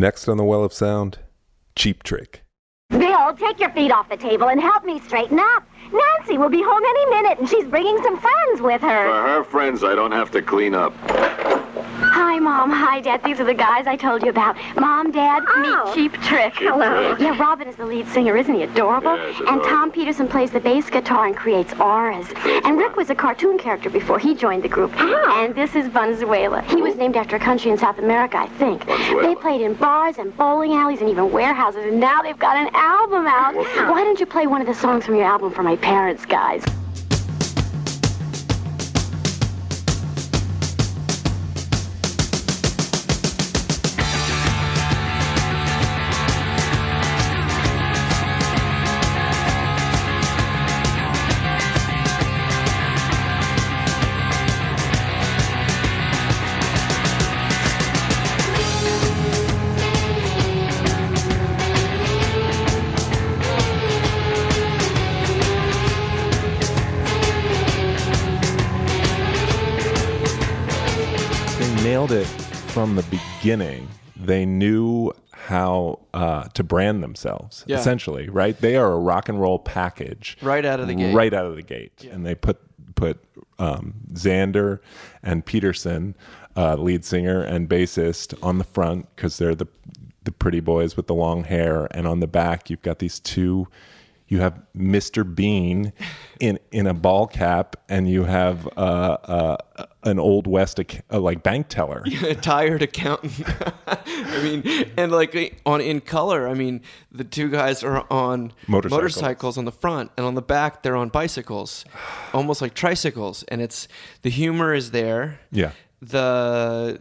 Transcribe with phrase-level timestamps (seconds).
[0.00, 1.18] Next on the Well of Sound,
[1.76, 2.42] Cheap Trick.
[2.88, 5.68] Bill, take your feet off the table and help me straighten up.
[5.92, 9.06] Nancy will be home any minute, and she's bringing some friends with her.
[9.10, 10.94] For her friends, I don't have to clean up.
[12.02, 12.70] Hi, Mom.
[12.70, 13.22] Hi, Dad.
[13.22, 14.56] These are the guys I told you about.
[14.76, 15.84] Mom, Dad, Oh.
[15.86, 16.54] meet Cheap Trick.
[16.54, 17.14] Cheap Hello.
[17.14, 17.20] Trick.
[17.20, 18.36] Yeah, Robin is the lead singer.
[18.36, 19.16] Isn't he adorable?
[19.16, 19.62] Yes, and.
[19.62, 22.26] Tom Peterson plays the bass guitar and creates auras.
[22.64, 24.92] and Rick was a cartoon character before he joined the group.
[24.96, 25.44] Oh.
[25.44, 26.62] And this is Venezuela.
[26.62, 28.84] He was named after a country in South America, I think.
[28.86, 29.22] Venezuela.
[29.22, 32.70] They played in bars and bowling alleys and even warehouses, and now they've got an
[32.74, 33.54] album out.
[33.54, 33.90] Wow.
[33.92, 36.64] Why don't you play one of the songs from your album for my parents, guys?
[73.40, 73.88] Beginning.
[74.16, 77.78] They knew how uh, to brand themselves, Yeah.
[77.78, 78.58] essentially, right?
[78.58, 81.14] They are a rock and roll package Right out of the gate.
[81.14, 82.06] Right out of the gate.
[82.10, 82.58] And they put
[82.96, 83.18] put
[83.58, 84.80] um, Zander
[85.22, 86.14] and Peterson,
[86.54, 89.66] uh, lead singer and bassist, on the front because they're the
[90.24, 93.66] the pretty boys with the long hair, and on the back you've got these two.
[94.30, 95.24] You have Mr.
[95.34, 95.92] Bean
[96.38, 101.18] in in a ball cap, and you have uh, uh, an old west ac- uh,
[101.18, 102.04] like bank teller.
[102.22, 103.32] a tired accountant.
[103.88, 108.90] I mean, and like on in color, I mean, the two guys are on Motorcycles.
[108.96, 111.84] motorcycles on the front, and on the back they're on bicycles,
[112.32, 113.42] almost like tricycles.
[113.48, 113.88] And it's
[114.22, 115.40] the humor is there.
[115.50, 115.72] Yeah.
[116.00, 117.00] The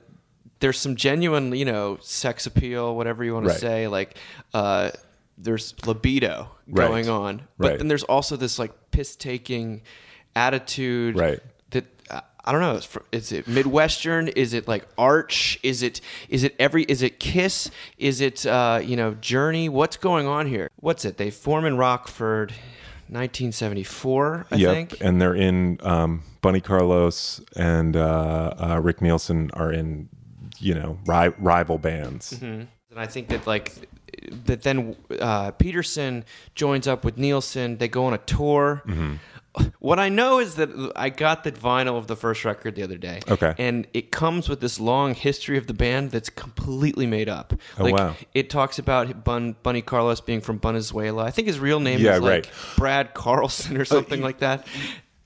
[0.61, 3.87] there's some genuine, you know, sex appeal, whatever you want to say.
[3.87, 4.17] Like,
[4.53, 4.91] uh,
[5.41, 6.87] there's libido Right.
[6.87, 7.77] going on, but Right.
[7.79, 9.81] then there's also this like piss taking
[10.35, 11.39] attitude Right.
[11.71, 12.79] that uh, I don't know.
[13.11, 14.27] Is, it Midwestern?
[14.29, 15.59] Is it like Arch?
[15.63, 16.83] Is it is it every?
[16.83, 17.69] Is it Kiss?
[17.97, 19.69] Is it uh, you know Journey?
[19.69, 20.69] What's going on here?
[20.77, 21.17] What's it?
[21.17, 22.51] They form in Rockford,
[23.09, 24.97] 1974, I yep, think.
[25.01, 30.09] and they're in um, Bunny Carlos and uh, uh, Rick Nielsen are in
[30.59, 32.33] you know ri- rival bands.
[32.41, 33.73] And I think that like
[34.45, 36.25] that then uh, Peterson
[36.55, 37.77] joins up with Nielsen.
[37.77, 38.83] They go on a tour.
[38.85, 39.15] Mm-hmm.
[39.79, 42.97] What I know is that I got the vinyl of the first record the other
[42.97, 43.19] day.
[43.27, 43.53] Okay.
[43.57, 47.53] And it comes with this long history of the band that's completely made up.
[47.77, 48.15] Oh, like wow.
[48.33, 51.23] it talks about Bun, Bunny Carlos being from Venezuela.
[51.25, 52.49] I think his real name Yeah, is like right.
[52.51, 54.67] Oh, Brad Carlson or something like that.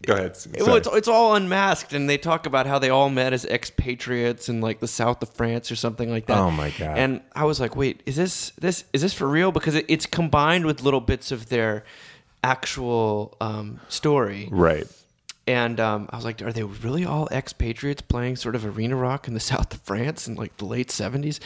[0.06, 0.38] Go ahead.
[0.60, 4.50] Well, it's, it's all unmasked, and they talk about how they all met as expatriates
[4.50, 6.38] in like the south of France or something like that.
[6.38, 6.98] Oh, my God.
[6.98, 9.52] And I was like, wait, is this this is this for real?
[9.52, 11.86] Because it, it's combined with little bits of their
[12.44, 14.50] actual um, story.
[14.52, 14.86] right.
[15.46, 19.28] And um, I was like, are they really all expatriates playing sort of arena rock
[19.28, 21.40] in the south of France in like the late seventies?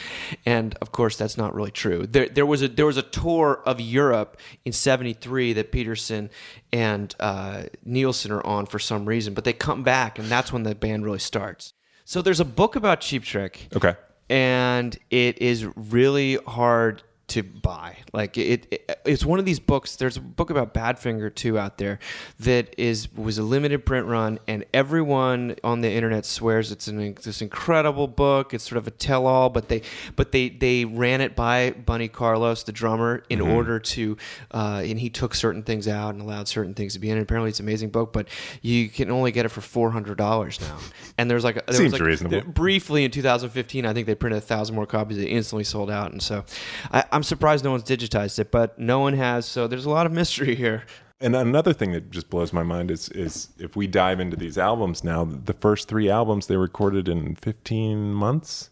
[0.46, 2.06] And of course, that's not really true.
[2.06, 6.30] There, there was a there was a tour of Europe in '73 that Peterson
[6.72, 10.62] and uh, Nielsen are on for some reason, but they come back, and that's when
[10.62, 11.72] the band really starts.
[12.04, 13.94] So there's a book about Cheap Trick Okay.
[14.30, 17.96] and it is really hard to buy.
[18.12, 19.96] Like it, it, it's one of these books.
[19.96, 21.98] There's a book about Badfinger too out there
[22.40, 27.14] that is was a limited print run, and everyone on the internet swears it's an
[27.22, 28.54] this incredible book.
[28.54, 29.82] It's sort of a tell-all, but they
[30.16, 34.16] but they they ran it by Bunny Carlos, the drummer, in order to,
[34.52, 37.18] uh, and he took certain things out and allowed certain things to be in.
[37.18, 37.22] it.
[37.22, 38.28] apparently, it's an amazing book, but
[38.62, 40.78] you can only get it for four hundred dollars now.
[41.18, 42.40] And there's like there Seems was like, reasonable.
[42.52, 46.12] briefly in 2015 i think they printed a thousand more copies It instantly sold out
[46.12, 46.44] and so
[46.92, 50.06] I, i'm surprised no one's digitized it but no one has so there's a lot
[50.06, 50.84] of mystery here
[51.20, 54.56] And another thing that just blows my mind is is if we dive into these
[54.56, 58.70] albums now, the first three albums they recorded in 15 months.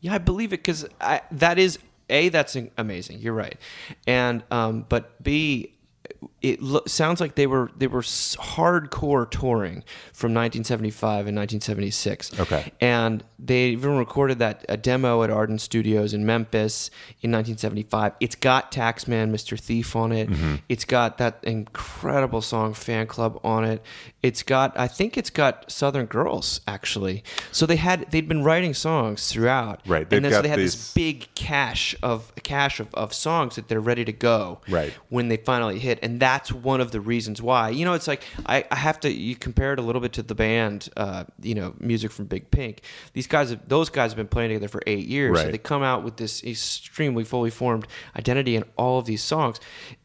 [0.00, 0.88] yeah i believe it because
[1.30, 1.78] that is
[2.08, 3.58] a that's amazing you're right
[4.06, 5.74] and um, but b
[6.40, 9.82] it lo- sounds like they were they were s- hardcore touring
[10.12, 12.72] from 1975 and 1976 Okay.
[12.80, 16.90] and they even recorded that a demo at Ardent Studios in Memphis
[17.22, 18.12] in 1975.
[18.18, 19.58] It's got Taxman, Mr.
[19.58, 20.28] Thief on it.
[20.28, 20.56] Mm-hmm.
[20.68, 23.80] It's got that incredible song Fan Club on it.
[24.22, 27.22] It's got I think it's got Southern Girls actually.
[27.52, 29.82] So they had they'd been writing songs throughout.
[29.86, 33.12] Right, they've And then so they had these- this big cache of cache of, of
[33.14, 34.60] songs that they're ready to go.
[34.68, 34.92] Right.
[35.10, 35.97] When they finally hit.
[36.02, 37.70] And that's one of the reasons why.
[37.70, 40.22] You know, it's like I, I have to you compare it a little bit to
[40.22, 42.82] the band, uh, you know, music from Big Pink.
[43.12, 45.38] These guys, have, those guys have been playing together for eight years.
[45.40, 47.86] So they come out with this extremely fully formed
[48.16, 49.60] identity in all of these songs.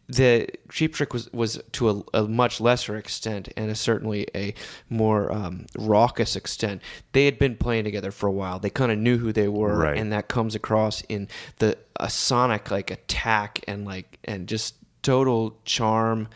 [0.09, 4.53] The Cheap Trick was was to a, a much lesser extent and a, certainly a
[4.89, 6.81] more um, raucous extent.
[7.13, 8.59] They had been playing together for a while.
[8.59, 9.97] They kind of knew who they were, Right.
[9.97, 11.29] and that comes across in
[11.59, 16.29] the a sonic like attack and like and just total charm.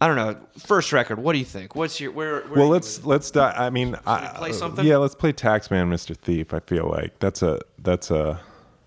[0.00, 0.36] I don't know.
[0.58, 1.18] First record.
[1.18, 1.76] What do you think?
[1.76, 2.42] What's your where?
[2.42, 3.54] where Well, let's with let's die.
[3.56, 4.84] I mean, I, play uh, something?
[4.84, 6.16] Yeah, let's play Taxman, Mr.
[6.16, 6.52] Thief.
[6.52, 8.40] I feel like that's a that's a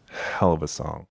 [0.09, 1.07] hell of a song.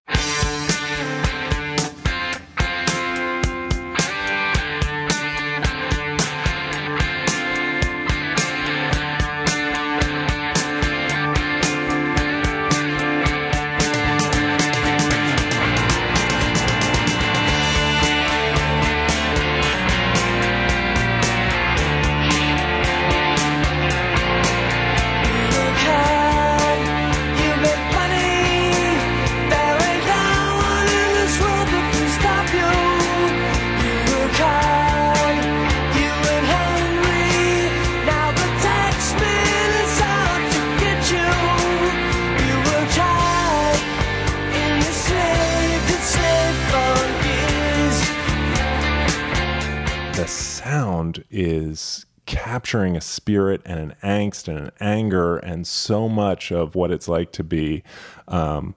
[50.66, 56.74] Sound is capturing a spirit and an angst and an anger and so much of
[56.74, 57.84] what it's like to be
[58.26, 58.74] um,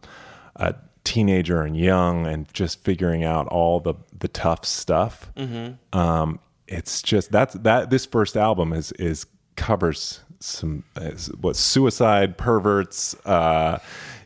[0.56, 5.32] a teenager and young and just figuring out all the the tough stuff.
[5.94, 9.26] Um, it's just that's that this first album is is
[9.56, 13.78] covers some is, what suicide perverts uh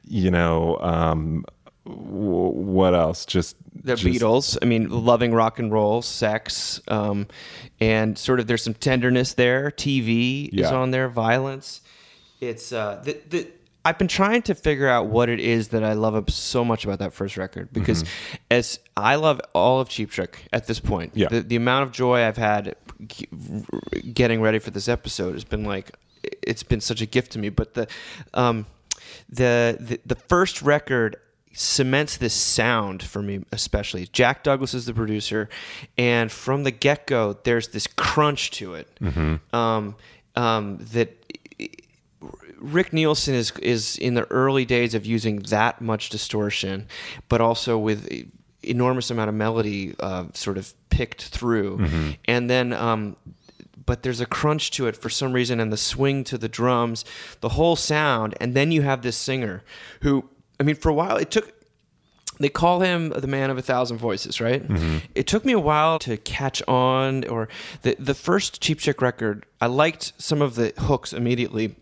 [0.07, 1.44] you know um
[1.85, 4.57] what else just the just- Beatles.
[4.62, 7.27] I mean, loving rock and roll, sex, um,
[7.80, 9.69] and sort of there's some tenderness there.
[9.71, 11.81] TV is on there, violence.
[12.39, 13.47] It's uh, the, the
[13.85, 17.00] I've been trying to figure out what it is that I love so much about
[17.00, 18.06] that first record because
[18.50, 21.27] as I love all of Cheap Trick at this point, Yeah.
[21.27, 22.75] the, the amount of joy I've had
[24.13, 25.91] getting ready for this episode has been like
[26.41, 27.50] it's been such a gift to me.
[27.50, 27.88] But the
[28.33, 28.65] um,
[29.30, 31.18] the, the the first record
[31.53, 34.07] cements this sound for me especially.
[34.07, 35.50] Jack douglas is the producer
[35.97, 38.88] and from the get-go there's this crunch to it
[39.53, 39.95] um,
[40.35, 41.09] um, that
[42.59, 46.88] Rick Nielsen is is in the early days of using that much distortion,
[47.27, 48.09] but also with
[48.63, 51.85] enormous amount of melody uh, sort of picked through,
[52.25, 52.71] and then.
[52.73, 53.17] Um,
[53.85, 57.03] but there's a crunch to it for some reason, and the swing to the drums,
[57.41, 59.61] the whole sound, and then you have this singer
[60.03, 60.29] who,
[60.63, 61.51] I mean, for a while it took
[62.39, 64.65] they call him the man of a thousand voices, right?
[64.65, 64.98] Mm-hmm.
[65.13, 67.50] It took me a while to catch on, or
[67.81, 69.45] the the first Cheap Trick record.
[69.60, 71.75] I liked some of the hooks immediately,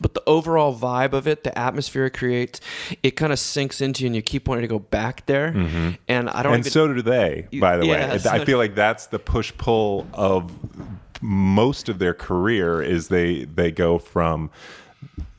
[0.00, 2.60] but the overall vibe of it, the atmosphere it creates,
[3.02, 5.52] it kind of sinks into you, and you keep wanting to go back there.
[5.52, 5.90] Mm-hmm.
[6.08, 6.54] And I don't.
[6.54, 9.18] and even, so do they by the Yeah, way so- i feel like that's the
[9.18, 10.52] push pull of
[11.20, 14.50] most of their career is they they go from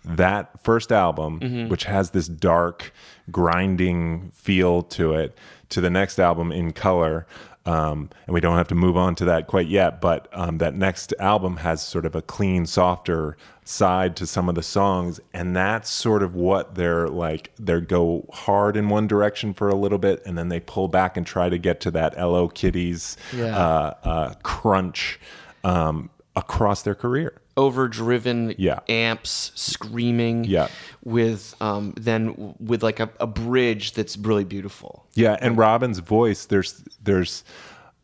[0.05, 1.69] that first album Mm-hmm.
[1.69, 2.91] which has this dark
[3.31, 5.38] grinding feel to it
[5.69, 7.25] to the next album in color
[7.65, 10.75] um, and we don't have to move on to that quite yet but um, that
[10.75, 15.55] next album has sort of a clean softer side to some of the songs and
[15.55, 19.97] that's sort of what they're like they go hard in one direction for a little
[19.97, 23.57] bit and then they pull back and try to get to that lo kitties Yeah.
[23.57, 25.19] uh, uh, crunch
[25.63, 28.79] um, across their career overdriven Yeah.
[28.89, 30.67] amps screaming Yeah.
[31.03, 36.45] with um, then with like a, a bridge that's really beautiful Yeah, and Robin's voice.
[36.45, 37.43] There's, there's.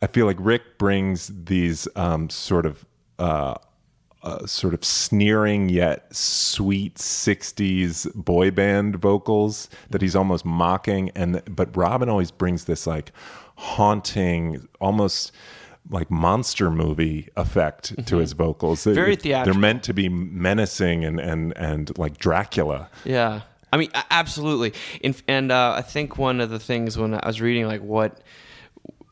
[0.01, 2.85] I feel like Rick brings these um, sort of,
[3.17, 3.55] uh,
[4.23, 11.41] uh, sort of sneering yet sweet '60s boy band vocals that he's almost mocking, and
[11.53, 13.11] but Robin always brings this like
[13.57, 15.31] haunting, almost
[15.89, 18.81] like monster movie effect to his vocals.
[18.81, 18.93] Mm-hmm.
[18.93, 22.89] Very They're meant to be menacing and and and like Dracula.
[23.05, 24.73] Yeah, I mean, absolutely.
[25.01, 28.21] In, and uh, I think one of the things when I was reading, like what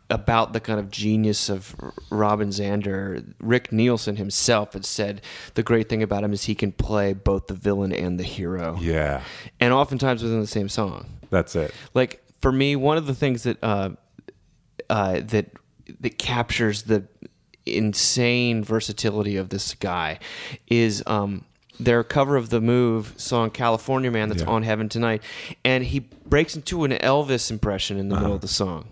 [0.09, 1.75] about the kind of genius of
[2.09, 5.21] Robin Zander, Rick Nielsen himself had said
[5.55, 8.77] the great thing about him is he can play both the villain and the hero.
[8.79, 9.24] Yeah,
[9.59, 11.07] and oftentimes within the same song.
[11.29, 11.74] that's it.
[11.93, 13.89] Like for me, one of the things that uh,
[14.89, 15.51] uh, that
[16.00, 17.08] that captures the
[17.65, 20.20] insane versatility of this guy
[20.67, 21.44] is um,
[21.79, 24.50] their cover of the Move song "California Man" that's Yeah.
[24.50, 25.22] on Heaven Tonight,
[25.63, 28.24] and he breaks into an Elvis impression in the Uh-huh.
[28.24, 28.86] middle of the song.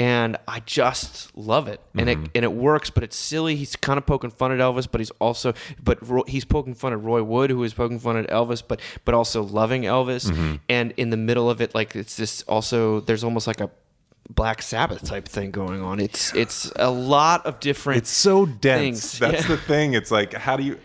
[0.00, 2.22] And I just love it, and Mm-hmm.
[2.24, 3.56] it and it works, but it's silly.
[3.56, 6.92] He's kind of poking fun at Elvis, but he's also but Ro- he's poking fun
[6.92, 10.30] at Roy Wood, who is poking fun at Elvis, but but also loving Elvis.
[10.30, 10.54] Mm-hmm.
[10.68, 13.70] And in the middle of it, like it's this also there's almost like a
[14.30, 16.00] Black Sabbath type thing going on.
[16.00, 17.98] It's it's a lot of different.
[17.98, 19.16] It's so dense.
[19.16, 19.18] things.
[19.32, 19.56] That's Yeah.
[19.56, 19.94] the thing.
[19.94, 20.78] It's like, how do you?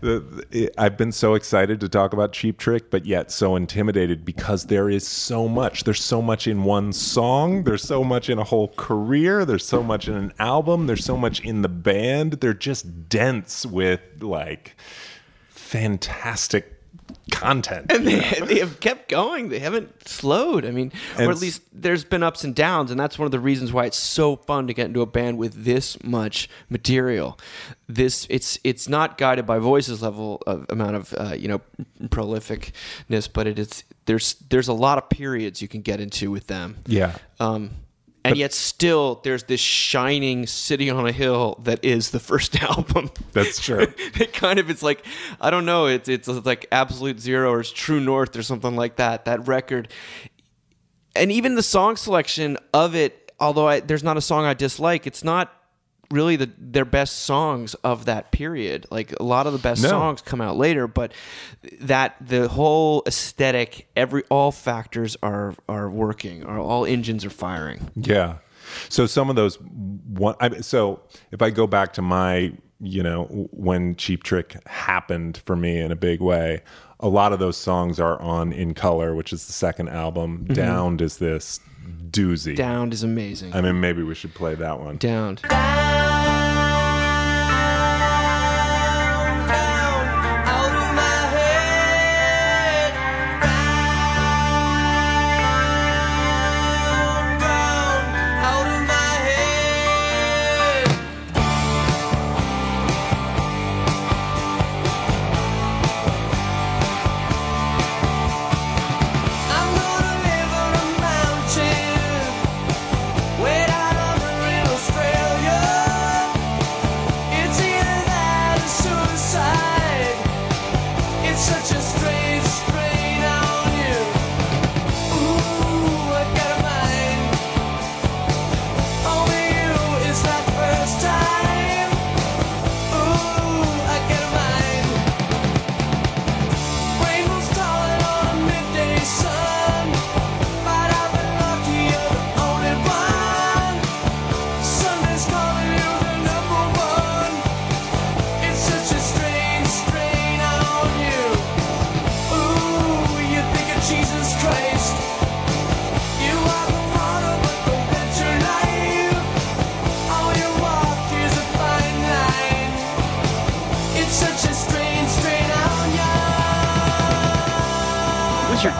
[0.00, 4.24] The, the- I've been so excited to talk about Cheap Trick, but yet so intimidated
[4.24, 5.84] because there is so much.
[5.84, 7.62] There's so much in one song.
[7.64, 9.44] There's so much in a whole career.
[9.46, 10.88] There's so much in an album.
[10.88, 12.34] There's so much in the band.
[12.34, 14.76] They're just dense with like
[15.48, 16.72] fantastic
[17.34, 17.90] content.
[17.90, 19.48] and they, they have kept going.
[19.48, 20.64] They haven't slowed.
[20.64, 23.40] I mean, or at least there's been ups and downs, and that's one of the
[23.40, 27.38] reasons why it's so fun to get into a band with this much material.
[27.88, 31.60] This it's it's not guided by voices level of amount of uh, you know
[32.04, 36.46] prolificness, but it is there's there's a lot of periods you can get into with
[36.46, 36.76] them.
[36.86, 37.16] Yeah.
[37.40, 37.70] Um,
[38.24, 43.10] and yet still there's this shining city on a hill that is the first album.
[43.32, 43.86] That's true.
[43.98, 45.04] it kind of it's like
[45.40, 48.96] I don't know, it's it's like absolute zero or it's true north or something like
[48.96, 49.26] that.
[49.26, 49.88] That record
[51.16, 55.06] and even the song selection of it, although I, there's not a song I dislike,
[55.06, 55.52] it's not
[56.10, 58.86] really the their best songs of that period.
[58.90, 59.88] Like a lot of the best No.
[59.88, 61.12] songs come out later, but
[61.80, 67.90] that the whole aesthetic, every all factors are are working, or all engines are firing.
[67.94, 68.36] Yeah.
[68.88, 70.36] So some of those one.
[70.40, 75.54] I, so if I go back to my, you know, when Cheap Trick happened for
[75.56, 76.62] me in a big way,
[77.04, 80.38] a lot of those songs are on In Color, which is the second album.
[80.38, 80.54] Mm-hmm.
[80.54, 81.60] Downed is this
[82.10, 82.56] doozy.
[82.56, 83.52] Downed is amazing.
[83.52, 84.96] I mean, maybe we should play that one.
[84.96, 85.42] Downed.
[85.50, 86.13] I'm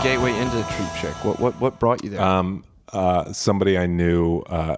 [0.05, 1.25] gateway into Cheap Trick?
[1.25, 2.21] What what what brought you there?
[2.21, 4.77] Um, uh, somebody I knew, uh,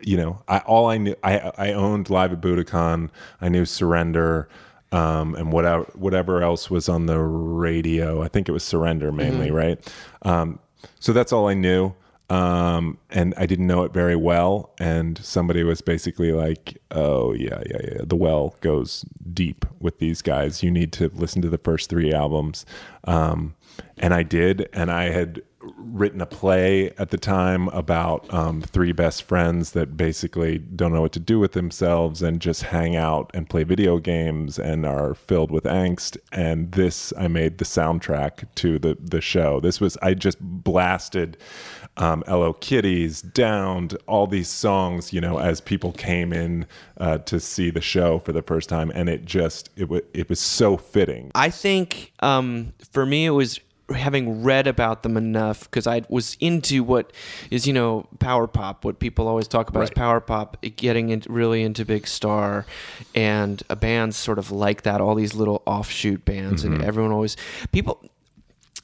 [0.00, 3.10] you know, I all I knew, I I owned Live at Budokan.
[3.40, 4.48] I knew Surrender,
[4.92, 8.22] um, and whatever whatever else was on the radio.
[8.22, 9.80] I think it was Surrender mainly, right?
[10.22, 10.60] Um,
[11.00, 11.92] so that's all I knew.
[12.30, 14.70] Um, and I didn't know it very well.
[14.78, 18.00] And somebody was basically like, "Oh yeah, yeah, yeah.
[18.04, 19.04] The well goes
[19.34, 20.62] deep with these guys.
[20.62, 22.64] You need to listen to the first three albums."
[23.04, 23.56] Um,
[23.98, 25.42] and I did, and I had
[25.76, 31.02] written a play at the time about um, three best friends that basically don't know
[31.02, 35.14] what to do with themselves and just hang out and play video games and are
[35.14, 36.16] filled with angst.
[36.32, 39.60] And this, I made the soundtrack to the the show.
[39.60, 41.36] This was I just blasted
[41.96, 46.66] um, ELO Kiddies, Downed, all these songs, you know, as people came in
[46.98, 50.28] uh, to see the show for the first time, and it just it was it
[50.28, 51.30] was so fitting.
[51.34, 53.60] I think um, for me it was
[53.92, 57.12] having read about them enough because I was into what
[57.50, 58.84] is you know power pop.
[58.84, 62.66] What people always talk about is power pop, eh, getting in, really into Big Star,
[63.14, 65.00] and a bands sort of like that.
[65.00, 66.84] All these little offshoot bands, and mm-hmm.
[66.84, 67.36] everyone always
[67.72, 68.00] people.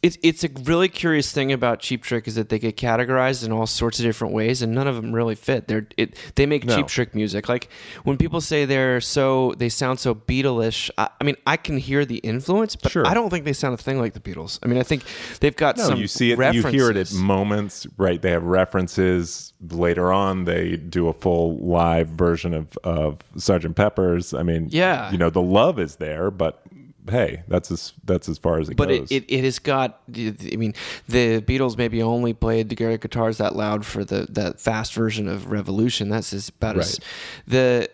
[0.01, 3.51] It's it's a really curious thing about Cheap Trick is that they get categorized in
[3.51, 5.67] all sorts of different ways, and none of them really fit.
[5.67, 6.77] They're it they make No.
[6.77, 7.49] Cheap Trick music.
[7.49, 7.69] Like
[8.05, 10.91] when people say they're so they sound so Beatles-ish.
[10.97, 13.05] I, I mean, I can hear the influence, but Sure.
[13.09, 14.61] I don't think they sound a thing like the Beatles.
[14.63, 15.03] I mean, I think
[15.41, 16.55] they've got No, some you see it.
[16.55, 18.23] You hear it at moments, right?
[18.23, 19.53] They have references.
[19.69, 24.33] Later on, they do a full live version of of Sergeant Pepper's.
[24.33, 25.11] I mean, Yeah.
[25.11, 26.63] you know, the love is there, but
[27.09, 29.11] hey, that's as that's as far as it but goes.
[29.11, 30.75] it, it, it has got i mean
[31.09, 35.51] the beatles maybe only played the guitars that loud for the that fast version of
[35.51, 37.07] revolution that's as about as Right.
[37.47, 37.91] the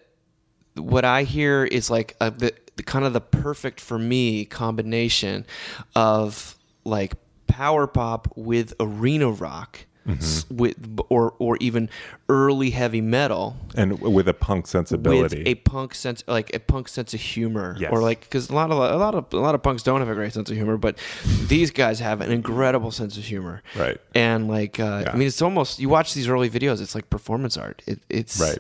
[0.83, 5.47] what i hear is like a, the, the kind of the perfect for me combination
[5.95, 7.15] of like
[7.47, 10.57] power pop with arena rock Mm-hmm.
[10.57, 10.77] with
[11.09, 11.89] or or even
[12.29, 15.39] early heavy metal and with a punk sensibility.
[15.39, 17.91] with a punk sense, like a punk sense of humor, Yes.
[17.91, 20.09] or like because a lot of a lot of a lot of punks don't have
[20.11, 20.99] a great sense of humor, but
[21.47, 23.99] these guys have an incredible sense of humor, Right.
[24.15, 25.13] And like, uh, Yeah.
[25.13, 27.81] I mean, it's almost you watch these early videos, it's like performance art.
[27.87, 28.59] It, it's Right.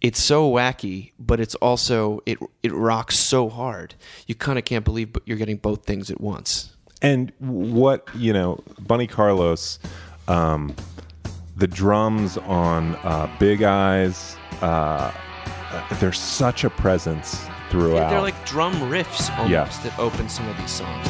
[0.00, 3.96] It's so wacky, but it's also it it rocks so hard.
[4.26, 6.70] You kind of can't believe, but you're getting both things at once.
[7.02, 9.78] And what you know, Bunny Carlos,
[10.28, 10.74] um,
[11.56, 15.12] the drums on uh, Big Eyes, uh,
[16.00, 18.10] there's such a presence throughout.
[18.10, 19.64] They're like drum riffs almost Yeah.
[19.90, 21.06] that open some of these songs.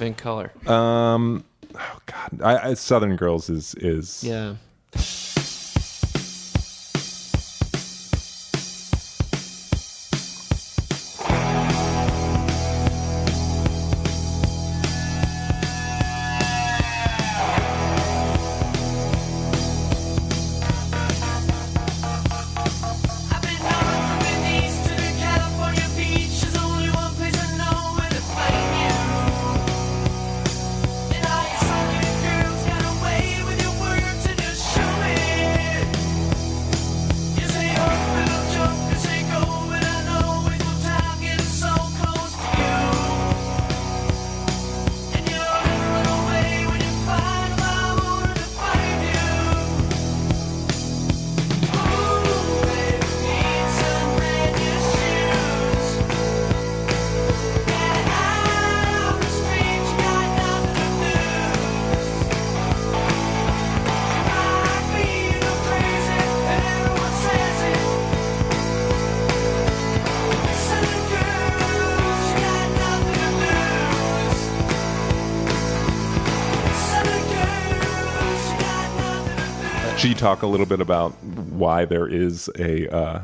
[0.00, 0.52] Your pick off of In Color?
[0.66, 4.54] um, oh God, I, I, Southern Girls is is yeah.
[80.18, 83.22] Talk a little bit about why there is a uh,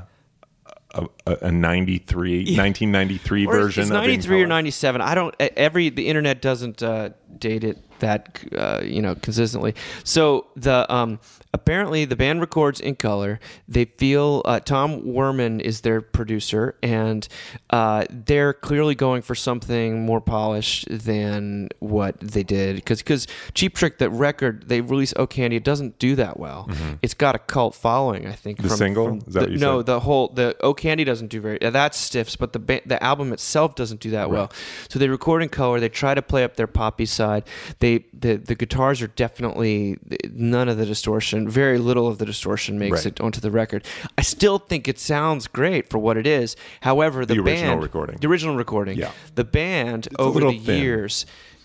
[0.94, 4.46] a, a, a 93, 1993 Or version it's of 93 or Color?
[4.48, 9.74] 97 i don't every the internet doesn't uh, date it that uh, you know consistently.
[10.04, 11.20] So the um
[11.52, 13.38] apparently the band records in color.
[13.68, 17.26] They feel uh, tom werman is their producer and
[17.70, 22.76] uh, they're clearly going for something more polished than what they did.
[22.76, 26.68] Because because cheap trick that record they released oh candy it doesn't do that well.
[27.02, 28.62] It's got a cult following i think Mm-hmm.
[28.62, 29.06] The from, single?
[29.08, 29.86] from Is that the- no said?
[29.86, 33.32] the whole the oh candy doesn't do very that stiffs but the ba- the album
[33.32, 34.52] itself doesn't do that well.
[34.88, 37.44] So they record in color they try to play up their poppy side
[37.84, 37.94] they
[38.24, 39.96] the the guitars are definitely
[40.32, 43.06] none of the distortion very little of the distortion makes Right.
[43.06, 43.80] it onto the record
[44.20, 46.48] i still think it sounds great for what it is
[46.88, 48.16] however the, The original band recording.
[48.22, 49.10] the original recording Yeah.
[49.40, 50.82] the band a over the thin.
[50.82, 51.12] years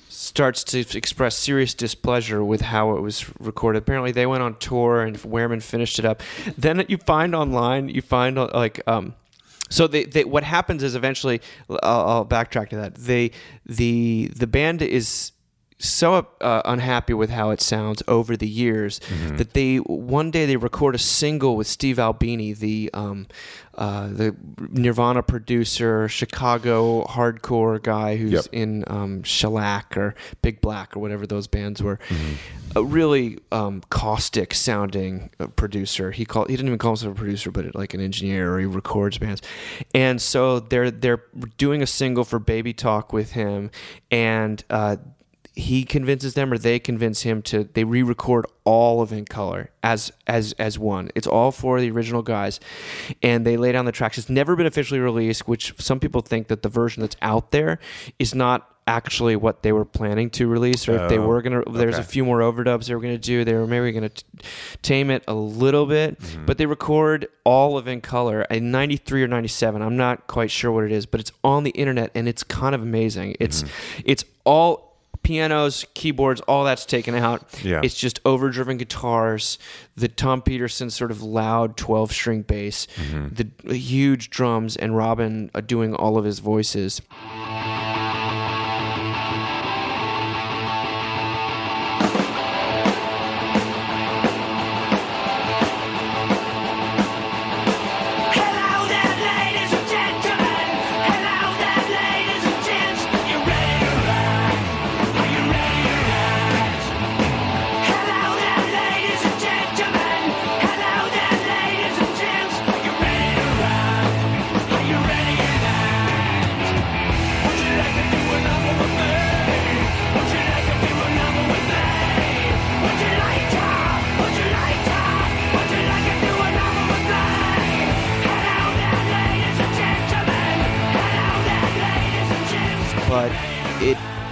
[0.09, 3.77] starts to express serious displeasure with how it was recorded.
[3.83, 6.17] Apparently, they went on tour and Werman finished it up.
[6.57, 9.13] Then you find online, you find uh, like um,
[9.69, 11.37] so they, they what happens is eventually
[11.69, 12.95] I'll, I'll backtrack to that.
[12.95, 13.31] They
[13.65, 15.31] the the band is
[15.81, 18.99] so uh, unhappy with how it sounds over the years
[19.37, 23.27] that they one day they record a single with Steve Albini, the um,
[23.75, 24.35] uh, the
[24.71, 28.45] Nirvana producer, Chicago hardcore guy who's Yep.
[28.51, 31.97] in um, Shellac or Big Black or whatever those bands were.
[32.75, 36.11] A really um, caustic sounding uh, producer.
[36.11, 38.65] He called he didn't even call himself a producer, but like an engineer or he
[38.65, 39.41] records bands.
[39.95, 41.23] And so they're they're
[41.57, 43.71] doing a single for Baby Talk with him,
[44.11, 44.97] and uh,
[45.59, 50.11] he convinces them or they convince him to they re-record all of in color as
[50.27, 52.59] as as one it's all for the original guys
[53.21, 56.47] and they lay down the tracks it's never been officially released which some people think
[56.47, 57.77] that the version that's out there
[58.19, 61.61] is not actually what they were planning to release, or if they Oh, were gonna.
[61.71, 63.45] There's a few more overdubs they were gonna do.
[63.45, 64.23] They were maybe gonna t-
[64.81, 66.45] tame it a little bit, Mm-hmm.
[66.47, 69.83] but they record all of In Color in '93 or '97.
[69.83, 72.73] I'm not quite sure what it is, but it's on the internet and it's kind
[72.73, 73.35] of amazing.
[73.39, 74.01] It's Mm-hmm.
[74.05, 74.88] it's all
[75.29, 77.43] pianos, keyboards, all that's taken out.
[77.63, 77.81] Yeah.
[77.83, 79.59] It's just overdriven guitars,
[79.95, 83.35] the Tom Peterson sort of loud 12 string bass, Mm-hmm.
[83.65, 86.99] the huge drums, and Robin uh, doing all of his voices.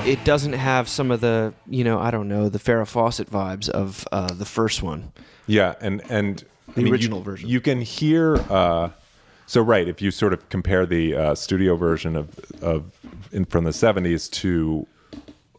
[0.07, 3.29] It it doesn't have some of the you know I don't know the Farrah Fawcett
[3.29, 5.11] vibes of uh, the first one.
[5.45, 6.43] Yeah, and and
[6.73, 7.49] The I mean, original you, version.
[7.49, 8.35] You can hear.
[8.49, 8.89] Uh,
[9.45, 12.91] so right, if you sort of compare the uh, studio version of of
[13.31, 14.87] in, from the seventies to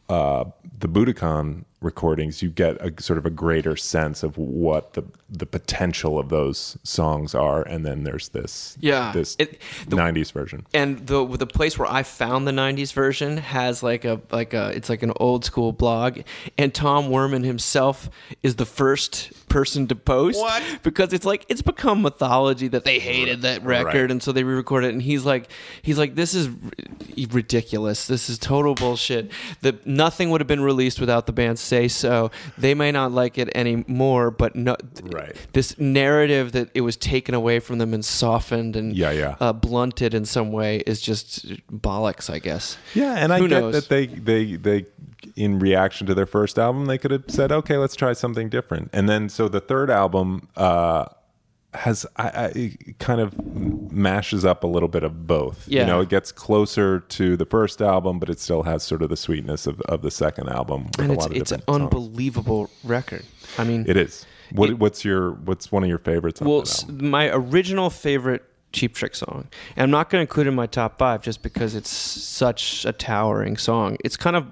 [0.09, 0.45] uh,
[0.79, 5.45] the Budokan recordings, you get a sort of a greater sense of what the the
[5.47, 10.67] potential of those songs are, and then there's this Yeah, this it- the- '90s version.
[10.73, 14.71] And the the place where I found the '90s version has like a like a
[14.75, 16.21] it's like an old school blog,
[16.57, 18.09] and Tom Werman himself
[18.43, 20.39] is the first person to post.
[20.39, 20.63] What?
[20.83, 24.11] Because it's like it's become mythology that they hated that record, Right.
[24.11, 24.93] and so they re-record it.
[24.93, 25.51] And he's like
[25.83, 26.53] he's like this is r-
[27.31, 28.07] ridiculous.
[28.07, 29.31] This is total bullshit.
[29.61, 32.31] That nothing would have been released without the band say so.
[32.57, 34.77] They may not like it anymore, but no.
[35.03, 35.18] Right.
[35.53, 39.37] This narrative that it was taken away from them and softened and Yeah, yeah.
[39.41, 42.77] uh, blunted in some way is just bollocks, I guess.
[42.95, 43.75] Yeah, and I Who get knows?
[43.75, 44.87] that they they they
[45.37, 48.91] in reaction to their first album, they could have said, "Okay, let's try something different."
[48.93, 51.07] And then so the third album uh,
[51.75, 53.35] has I, I kind of
[53.93, 55.69] mashes up a little bit of both.
[55.69, 55.83] Yeah.
[55.83, 59.11] You know, it gets closer to the first album, but it still has sort of
[59.11, 60.85] the sweetness of, of the second album.
[60.87, 61.83] With and a it's lot of it's an songs.
[61.83, 63.25] unbelievable record.
[63.59, 64.25] I mean, It is.
[64.53, 66.41] What, It- what's your what's one of your favorites?
[66.41, 70.55] well, my original favorite Cheap Trick song, and I'm not going to include it in
[70.55, 73.97] my top five just because it's such a towering song.
[74.05, 74.47] It's kind of,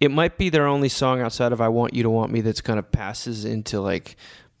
[0.00, 2.62] it might be their only song outside of "I Want You to Want Me" that's
[2.62, 4.16] kind of passes into like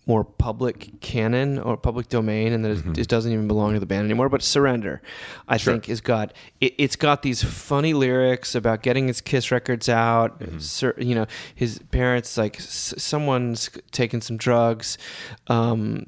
[0.08, 2.98] more public canon or public domain, and that Mm-hmm.
[3.00, 4.28] it, doesn't even belong to the band anymore.
[4.28, 5.00] But "Surrender,"
[5.46, 9.88] I think, has got it, it's got these funny lyrics about getting his Kiss records
[9.88, 10.40] out.
[10.40, 11.02] Mm-hmm.
[11.02, 14.98] You know, his parents like s- someone's taking some drugs.
[15.46, 16.06] Um,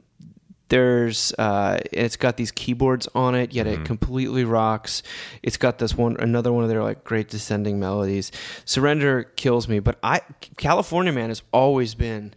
[0.68, 3.82] there's uh, it's got these keyboards on it, yet Mm-hmm.
[3.82, 5.02] it completely rocks.
[5.42, 8.30] It's got this one, another one of their like great descending melodies.
[8.64, 10.20] Surrender kills me, but I
[10.56, 12.34] California Man has always been.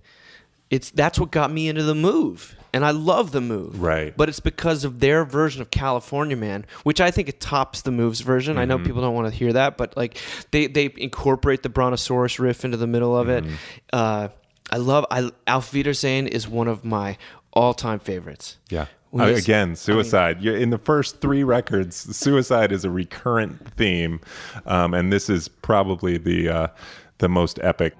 [0.73, 3.79] It's that's what got me into the move, and I love the move.
[3.79, 4.15] Right.
[4.17, 7.91] but it's because of their version of California Man, which I think it tops the
[7.91, 8.57] moves version.
[8.57, 8.85] I know Mm-hmm.
[8.87, 10.17] people don't want to hear that, but like
[10.51, 13.49] they they incorporate the Brontosaurus riff into the middle of Mm-hmm.
[13.49, 13.59] it.
[13.93, 14.27] Uh,
[14.71, 17.17] I love I Auf Wiedersehen is one of my
[17.51, 18.57] all-time favorites.
[18.69, 18.87] Yeah.
[19.15, 20.41] Uh, again, suicide.
[20.41, 24.19] you in the first three records, suicide is a recurrent theme,
[24.65, 26.67] um, and this is probably the uh,
[27.19, 27.93] the most epic.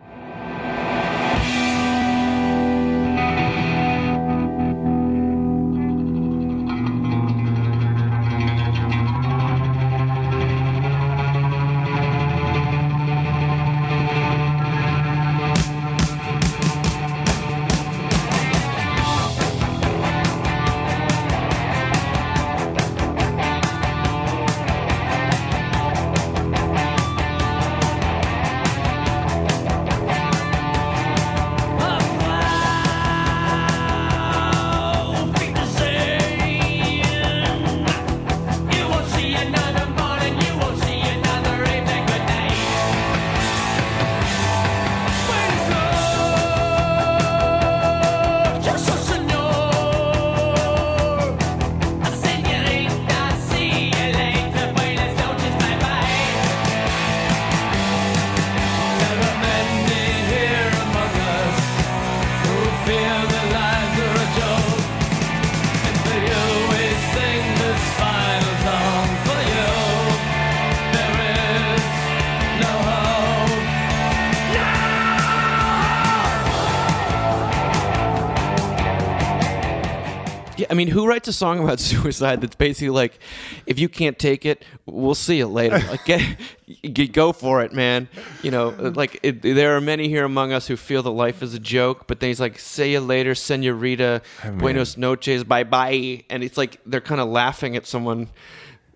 [81.33, 83.19] A song about suicide that's basically like,
[83.65, 85.79] if you can't take it, we'll see you later.
[85.79, 86.39] Like, get,
[86.93, 88.07] get go for it, man.
[88.41, 91.53] You know, like it, there are many here among us who feel that life is
[91.53, 94.21] a joke, but then he's like, "See you later, Senorita,
[94.57, 98.29] Buenos noches, bye bye," and it's like they're kind of laughing at someone.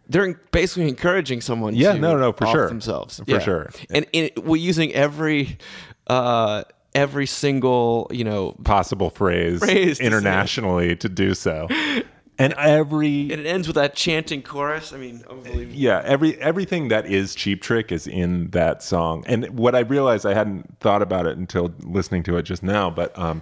[0.09, 1.75] They're basically encouraging someone.
[1.75, 2.67] Yeah, to no, no, for sure.
[2.69, 3.69] themselves For sure.
[3.89, 5.57] and, and we're using every.
[6.07, 6.63] Uh,
[6.95, 11.67] Every single, you know, Possible phrase, Phrase to internationally to do so.
[12.39, 14.93] And every and it ends with that chanting chorus.
[14.93, 15.73] I mean, unbelievable.
[15.75, 19.23] yeah, every everything that is Cheap Trick is in that song.
[19.27, 22.91] And what I realized I hadn't thought about it until listening to it just now,
[22.91, 23.41] but um,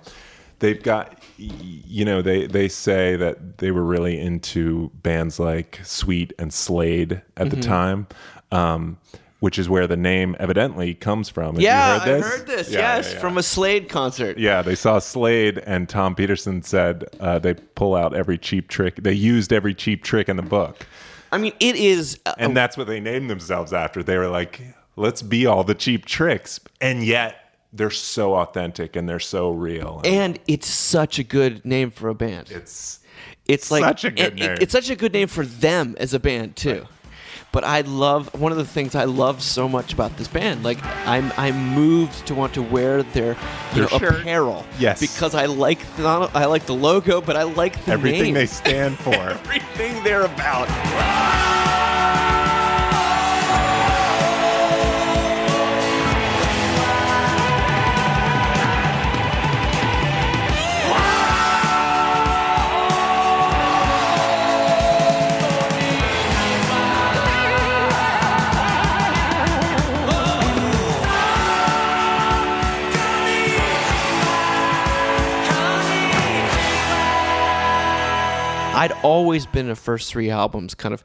[0.59, 6.31] they've got you know they they say that they were really into bands like Sweet
[6.39, 7.49] and Slade at Mm-hmm.
[7.49, 8.07] the time.
[8.51, 8.97] Um,
[9.45, 11.53] which is where the name evidently comes from.
[11.53, 12.25] Have you Yeah, heard this?
[12.25, 12.71] I heard this.
[12.71, 13.19] Yeah, yes, yeah, yeah.
[13.19, 14.39] from a Slade concert.
[14.39, 18.95] Yeah, they saw Slade, and Tom Peterson said uh, they pull out every cheap trick.
[19.03, 20.87] They used every cheap trick in the book,
[21.31, 22.17] I mean, it is.
[22.25, 24.01] Uh, and that's what they named themselves after.
[24.01, 24.61] They were like,
[24.95, 27.35] "Let's be all the cheap tricks," and yet
[27.71, 30.01] they're so authentic and they're so real.
[30.05, 32.49] and it's such a good name for a band.
[32.49, 32.99] it's
[33.47, 34.57] It's like such a good and it- name.
[34.59, 36.87] it's such a good name for them as a band too.
[37.55, 40.65] But I love one of the things I love so much about this band.
[40.65, 43.37] Like I'm I'm moved to want to wear their,
[43.73, 44.65] Their know, apparel.
[44.77, 44.99] Yes.
[44.99, 48.33] because I like not, I like the logo, but I like the everything name.
[48.33, 49.15] they stand for.
[49.15, 50.67] everything they're about.
[78.81, 81.03] I'd always been a first three albums kind of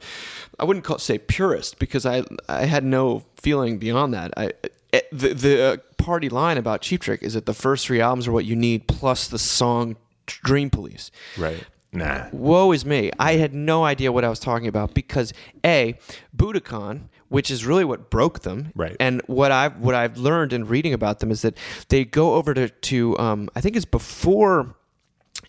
[0.59, 4.31] I wouldn't call say purist because I I had no feeling beyond that.
[4.37, 4.51] I
[4.93, 8.27] eh, the the uh, party line about Cheap Trick is that the first three albums
[8.27, 11.11] are what you need plus the song Dream Police.
[11.37, 11.65] right?
[11.93, 12.27] Nah.
[12.31, 13.11] Woe is me.
[13.19, 15.33] I had no idea what I was talking about because
[15.65, 15.99] a
[16.35, 18.95] Budokan, which is really what broke them, Right.
[18.99, 21.57] And what I've what I've learned in reading about them is that
[21.89, 24.75] they go over to to um, I think it's before.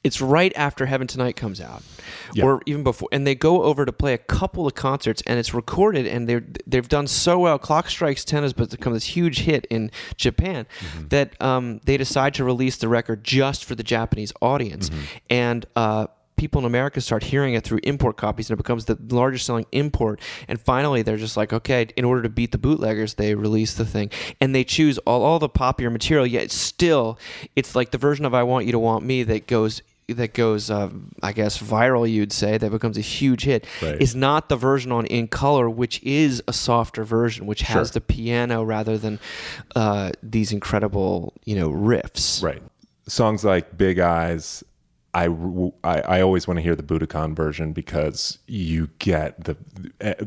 [0.04, 1.82] It's right after Heaven Tonight comes out,
[2.34, 2.44] Yeah.
[2.44, 5.54] or even before, and they go over to play a couple of concerts, and it's
[5.54, 7.56] recorded, and they they've done so well.
[7.58, 11.08] Clock Strikes Ten has become this huge hit in Japan Mm-hmm.
[11.08, 15.04] that um, they decide to release the record just for the Japanese audience, Mm-hmm.
[15.30, 18.98] and uh, people in America start hearing it through import copies, and it becomes the
[19.10, 20.20] largest selling import.
[20.48, 23.84] And finally, they're just like, okay, in order to beat the bootleggers, they release the
[23.86, 24.10] thing,
[24.40, 26.26] and they choose all all the popular material.
[26.26, 27.20] Yet still,
[27.54, 30.70] it's like the version of "I Want You to Want Me" that goes that goes,
[30.70, 30.90] uh,
[31.22, 32.10] I guess, viral.
[32.10, 33.66] You'd say that becomes a huge hit.
[33.80, 34.00] Right.
[34.00, 37.92] Is not the version on In Color, which is a softer version, which has Sure.
[37.94, 39.18] the piano rather than
[39.76, 42.42] uh, these incredible, you know, riffs.
[42.42, 42.62] Right.
[43.06, 44.62] Songs like Big Eyes,
[45.14, 45.26] I,
[45.84, 49.56] I, I always want to hear the Budokan version because you get the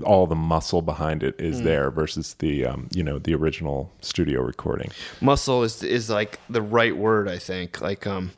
[0.04, 4.42] all the muscle behind it is there versus the um, you know the original studio
[4.42, 4.92] recording.
[5.22, 8.32] muscle is is like the right word i think like um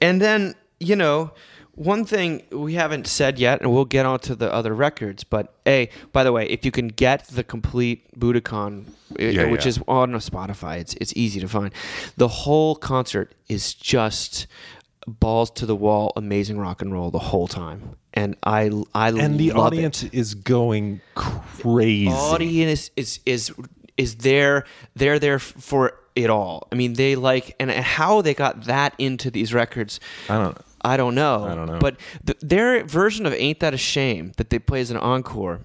[0.00, 1.30] and then you know
[1.74, 5.54] one thing we haven't said yet and we'll get on to the other records but
[5.66, 9.68] a by the way if you can get the complete budokan uh, Yeah, which yeah.
[9.68, 11.72] is on spotify it's it's easy to find
[12.16, 14.46] the whole concert is just
[15.06, 19.38] balls to the wall amazing rock and roll the whole time and i i And
[19.38, 22.10] the love audience it is going crazy.
[22.10, 23.52] The audience is is
[23.96, 24.64] is there
[24.94, 26.66] they're there for it all.
[26.72, 30.00] I mean, they like and how they got that into these records.
[30.28, 30.58] I don't.
[30.88, 31.44] I don't know.
[31.44, 31.78] I don't know.
[31.78, 35.60] But th their version of "Ain't That a Shame" that they play as an encore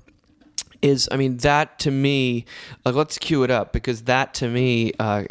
[0.82, 2.46] is, I mean, that to me.
[2.84, 5.24] Like, let's cue it up because that to me uh,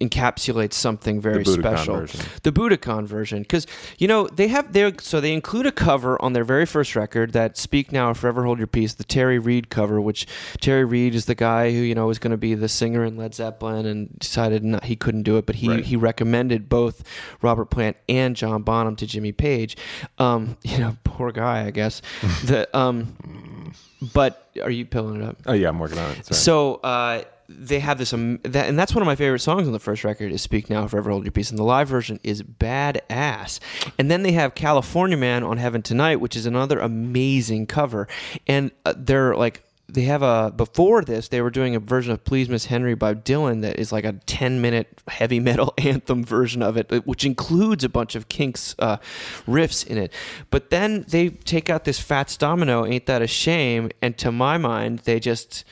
[0.00, 1.96] encapsulates something very The special.
[1.96, 2.20] version.
[2.44, 3.66] The Budokan version, because
[3.98, 7.32] you know they have their so they include a cover on their very first record
[7.32, 10.26] that "Speak Now or Forever Hold Your Peace," the Terry Reid cover, which
[10.60, 13.16] Terry Reid is the guy who you know was going to be the singer in
[13.16, 15.84] Led Zeppelin and decided not, he couldn't do it, but he Right.
[15.84, 17.02] he recommended both
[17.42, 19.76] Robert Plant and John Bonham to Jimmy Page.
[20.18, 22.02] Um, you know, poor guy, I guess.
[22.44, 23.72] the um,
[24.14, 25.38] but are you pilling it up?
[25.46, 26.26] Oh yeah, I'm working on it.
[26.26, 26.36] Sorry.
[26.36, 29.72] So uh, they have this, um, that, and that's one of my favorite songs on
[29.72, 30.32] the first record.
[30.32, 33.58] Is "Speak Now, Forever Hold Your Peace," and the live version is badass.
[33.98, 38.06] And then they have "California Man" on "Heaven Tonight," which is another amazing cover.
[38.46, 42.22] And uh, they're like they have a before this they were doing a version of
[42.22, 46.62] Please Miss Henry by Dylan that is like a 10 minute heavy metal anthem version
[46.62, 48.98] of it which includes a bunch of Kinks uh,
[49.46, 50.12] riffs in it
[50.50, 54.58] but then they take out this Fats Domino ain't that a shame and to my
[54.58, 55.64] mind they just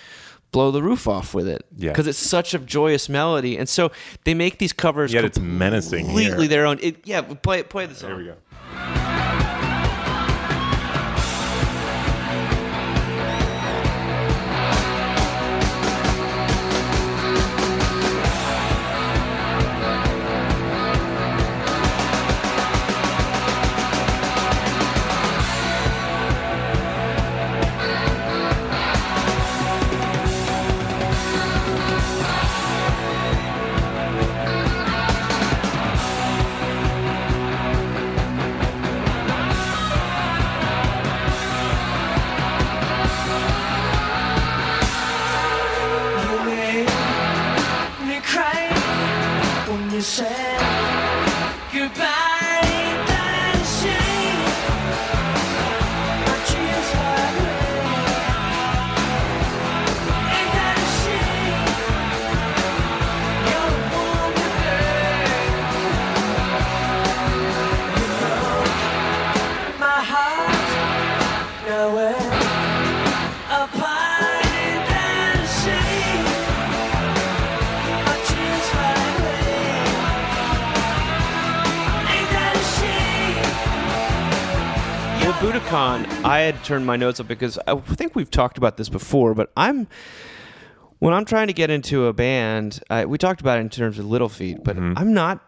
[0.52, 1.90] blow the roof off with it Yeah.
[1.90, 3.90] because it's such a joyous melody and so
[4.24, 6.48] they make these covers Yet it's menacing completely here.
[6.48, 9.42] their own it, yeah play play the song There we go.
[86.66, 89.34] Budokan, I had turned my notes up because I think we've talked about this before,
[89.34, 89.86] but I'm
[90.98, 93.98] when I'm trying to get into a band, I, we talked about it in terms
[93.98, 94.98] of Little Feat, but Mm-hmm.
[94.98, 95.40] I'm not.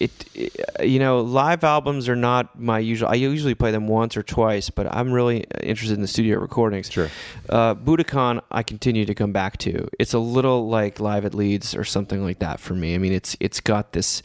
[0.00, 3.08] It, it- you know, live albums are not my usual.
[3.08, 6.88] I usually play them once or twice, but I'm really interested in the studio recordings.
[6.88, 7.10] Sure.
[7.48, 9.88] Uh, Budokan, I continue to come back to.
[9.98, 12.94] It's a little like Live at Leeds or something like that for me.
[12.94, 14.22] I mean, it's it's got this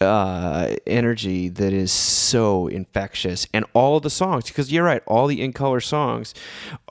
[0.00, 4.44] uh, energy that is so infectious, and all of the songs.
[4.46, 6.34] Because you're right, all the in color songs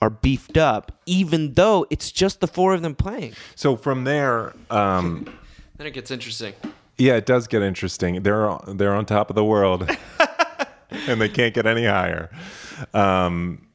[0.01, 3.33] are beefed up, even though it's just the four of them playing.
[3.55, 5.25] So from there, um,
[5.77, 6.53] Then it gets interesting.
[6.97, 8.21] yeah, it does get interesting.
[8.23, 9.89] They're they're on top of the world,
[11.07, 12.29] and they can't get any higher.
[12.93, 13.65] Um,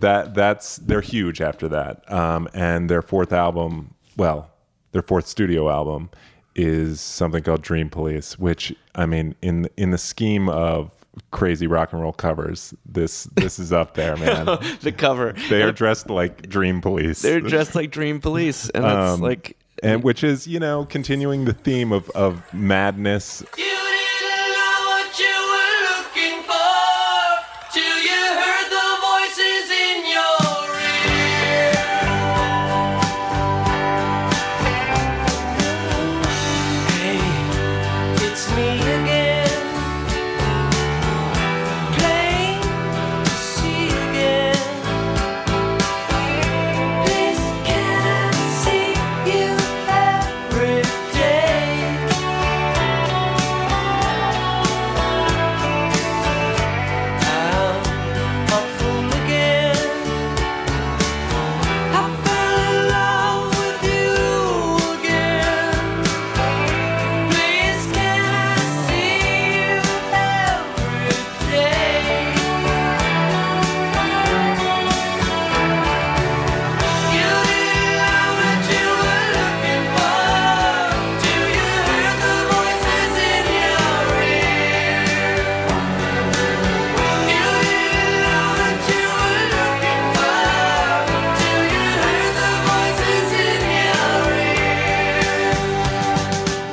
[0.00, 2.10] that that's they're huge after that.
[2.12, 4.50] Um, and their fourth album, well,
[4.90, 6.10] their fourth studio album,
[6.54, 8.38] is something called Dream Police.
[8.38, 10.90] Which I mean, in in the scheme of
[11.30, 14.46] crazy rock and roll covers, this this is up there, man.
[14.80, 15.34] The cover.
[15.48, 17.22] They are dressed like Dream Police.
[17.22, 21.44] They're dressed like Dream Police, and that's Um, like and which is you know continuing
[21.44, 23.64] the theme of of madness You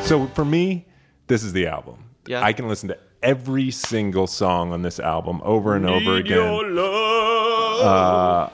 [0.10, 0.86] so for me
[1.28, 2.42] this is the album Yeah.
[2.44, 6.78] i can listen to every single song on this album over and over again
[7.82, 8.50] uh,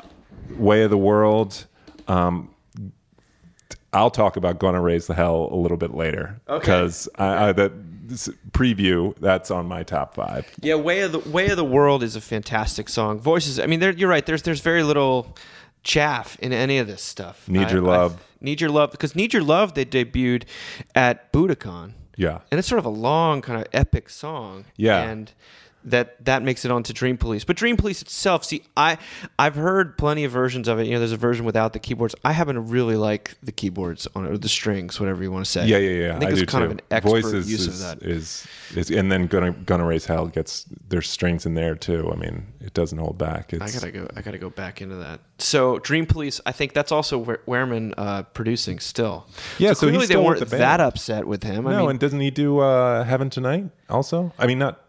[0.58, 1.66] way of the world
[2.08, 2.50] um,
[3.94, 7.72] i'll talk about gonna raise the hell a little bit later because I, I, that
[8.52, 12.16] preview that's on my top five Yeah, way of the way of the world is
[12.16, 13.20] a fantastic song.
[13.20, 13.60] Voices.
[13.60, 14.24] I mean, you're right.
[14.24, 15.36] There's there's very little
[15.84, 17.50] chaff in any of this stuff.
[17.50, 18.24] Need I- Your I- Love.
[18.46, 20.44] Need your love because Need Your Love they debuted
[20.94, 21.94] at Budokan.
[22.16, 24.66] yeah and it's sort of a long kind of epic song.
[24.78, 25.02] Yeah.
[25.10, 25.34] and
[25.86, 27.44] that that makes it onto Dream Police.
[27.44, 28.98] But Dream Police itself, see, I
[29.40, 30.88] I've heard plenty of versions of it.
[30.88, 32.16] You know, there's a version without the keyboards.
[32.24, 35.46] I happen to really like the keyboards on it, or the strings, whatever you want
[35.46, 35.66] to say.
[35.68, 36.16] Yeah, yeah, yeah.
[36.16, 36.66] I think it's do kind too.
[36.66, 38.08] of an expert Voices use is, of that.
[38.08, 42.12] Is, is and then gonna gonna raise hell gets there's strings in there too.
[42.12, 43.54] I mean, it doesn't hold back.
[43.54, 44.08] It's, I gotta go.
[44.16, 45.22] I gotta go back into that.
[45.38, 49.28] So Dream Police, I think that's also Werman uh, producing still.
[49.58, 50.62] Yeah, so he's clearly they weren't the band.
[50.62, 51.68] that upset with him.
[51.68, 54.34] I no, mean, and doesn't he do uh, Heaven Tonight also?
[54.38, 54.82] I mean, not.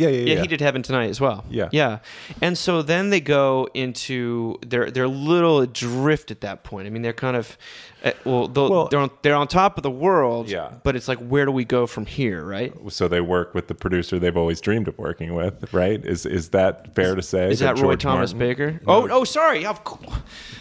[0.00, 0.34] Yeah, yeah, yeah.
[0.34, 1.44] yeah, he did Heaven Tonight as well.
[1.50, 1.68] Yeah.
[1.72, 1.98] yeah.
[2.40, 6.86] And so then they go into they're they're a little adrift at that point.
[6.86, 7.56] I mean, they're kind of
[8.02, 10.48] uh, well, Well- they're on, they're on top of the world.
[10.48, 10.70] Yeah.
[10.82, 12.42] But it's like, where do we go from here?
[12.44, 12.72] Right?
[12.88, 16.02] So they work with the producer they've always dreamed of working with, right?
[16.04, 17.50] Is is that fair to say?
[17.50, 18.80] Is that Roy George Thomas Martin- Baker?
[18.86, 19.66] Oh, oh, sorry.
[19.66, 20.10] Of course.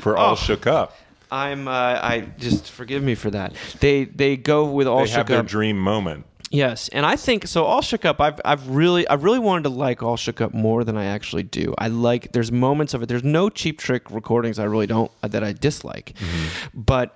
[0.02, 0.36] for all Oh.
[0.36, 0.96] shook up?
[1.32, 1.68] I'm.
[1.68, 3.54] Uh, I just forgive me for that.
[3.80, 5.46] They they go with all They have shook their up.
[5.46, 6.26] dream moment.
[6.52, 7.64] Yes, and I think so.
[7.66, 8.20] All shook up.
[8.20, 11.44] I've I've really I really wanted to like all shook up more than I actually
[11.44, 11.76] do.
[11.78, 12.32] I like.
[12.32, 13.06] There's moments of it.
[13.06, 14.58] There's no cheap trick recordings.
[14.58, 16.80] I really don't that I dislike, mm-hmm.
[16.80, 17.16] but.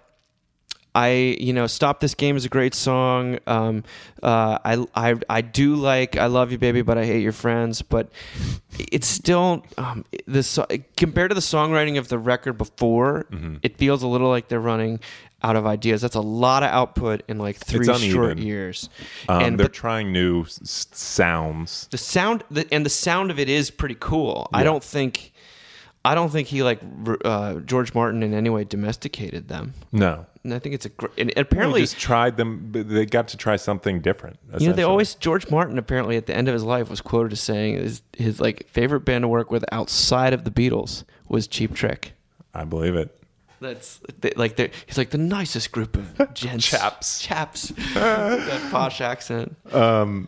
[0.95, 3.39] I you know stop this game is a great song.
[3.47, 3.83] Um,
[4.21, 7.81] uh, I, I I do like I love you baby, but I hate your friends.
[7.81, 8.09] But
[8.77, 10.67] it's still um, the so-
[10.97, 13.25] compared to the songwriting of the record before,
[13.63, 14.99] it feels a little like they're running
[15.41, 16.01] out of ideas.
[16.01, 18.87] That's a lot of output in like three short years.
[19.27, 21.87] Um, and they're trying new s- sounds.
[21.91, 24.47] the sound the, and the sound of it is pretty cool.
[24.53, 25.33] I don't think
[26.05, 26.79] I don't think he like
[27.25, 29.73] uh, George Martin in any way domesticated them.
[29.91, 31.11] No, And I think it's a great.
[31.17, 32.69] And they apparently, just tried them.
[32.73, 34.39] They got to try something different.
[34.59, 37.31] you know, they always George Martin apparently at the end of his life was quoted
[37.31, 41.47] as saying his, his like favorite band to work with outside of the Beatles was
[41.47, 42.13] Cheap Trick.
[42.53, 43.17] I believe it.
[43.61, 47.21] That's they, like they're, he's like the nicest group of gents, Chaps.
[47.21, 47.69] chaps.
[47.93, 49.55] that posh accent.
[49.71, 50.27] Um,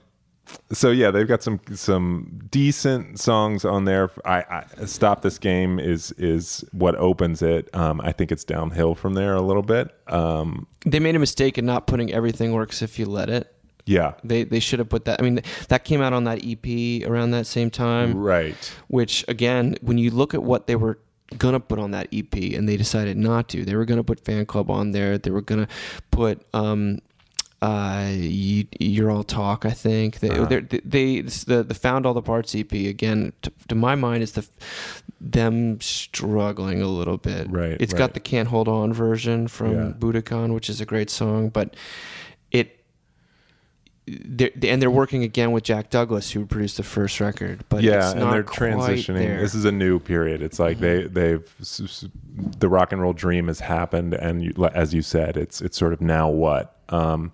[0.71, 4.09] So yeah, they've got some some decent songs on there.
[4.25, 7.69] I, I stop this game is is what opens it.
[7.75, 9.89] Um, I think it's downhill from there a little bit.
[10.07, 13.51] Um, They made a mistake in not putting everything works if you let it.
[13.87, 15.19] yeah, They they should have put that.
[15.19, 18.15] I mean, that came out on that EP around that same time.
[18.15, 18.73] right.
[18.87, 20.99] Which again, when you look at what they were
[21.39, 24.45] gonna put on that EP and they decided not to, they were gonna put Fan
[24.45, 25.17] Club on there.
[25.17, 25.67] They were gonna
[26.11, 26.99] put um,
[27.65, 29.65] uh, you, you're all talk.
[29.65, 30.61] I think they Uh-huh.
[30.83, 33.33] they the the found all the parts EP again.
[33.41, 34.45] To, to my mind, is the
[35.21, 37.49] them struggling a little bit.
[37.49, 37.97] Right, It's right.
[37.99, 39.93] got the can't hold on version from Yeah.
[39.99, 41.75] Budokan, which is a great song, but
[42.51, 42.67] it
[44.07, 47.63] they're, and they're working again with Jack Douglas, who produced the first record.
[47.69, 49.15] But yeah, it's and they're transitioning.
[49.15, 49.29] there.
[49.33, 49.41] Mm-hmm.
[49.41, 50.41] This is a new period.
[50.41, 51.51] It's like they they've
[52.59, 55.93] the rock and roll dream has happened, and you, as you said, it's it's sort
[55.93, 56.77] of now what.
[56.89, 57.31] Um,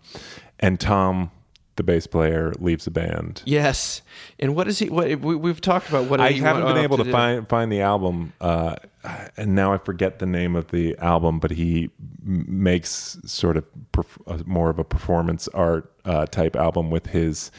[0.59, 1.31] and Tom,
[1.75, 3.41] the bass player, leaves the band.
[3.45, 4.01] yes.
[4.39, 4.89] And what is he?
[4.89, 6.05] What we, we've talked about?
[6.05, 7.11] What I haven't been able to, do.
[7.11, 8.77] find find the album, uh,
[9.37, 11.39] and now I forget the name of the album.
[11.39, 11.89] But he
[12.23, 17.51] makes sort of perf- more of a performance art uh, type album with his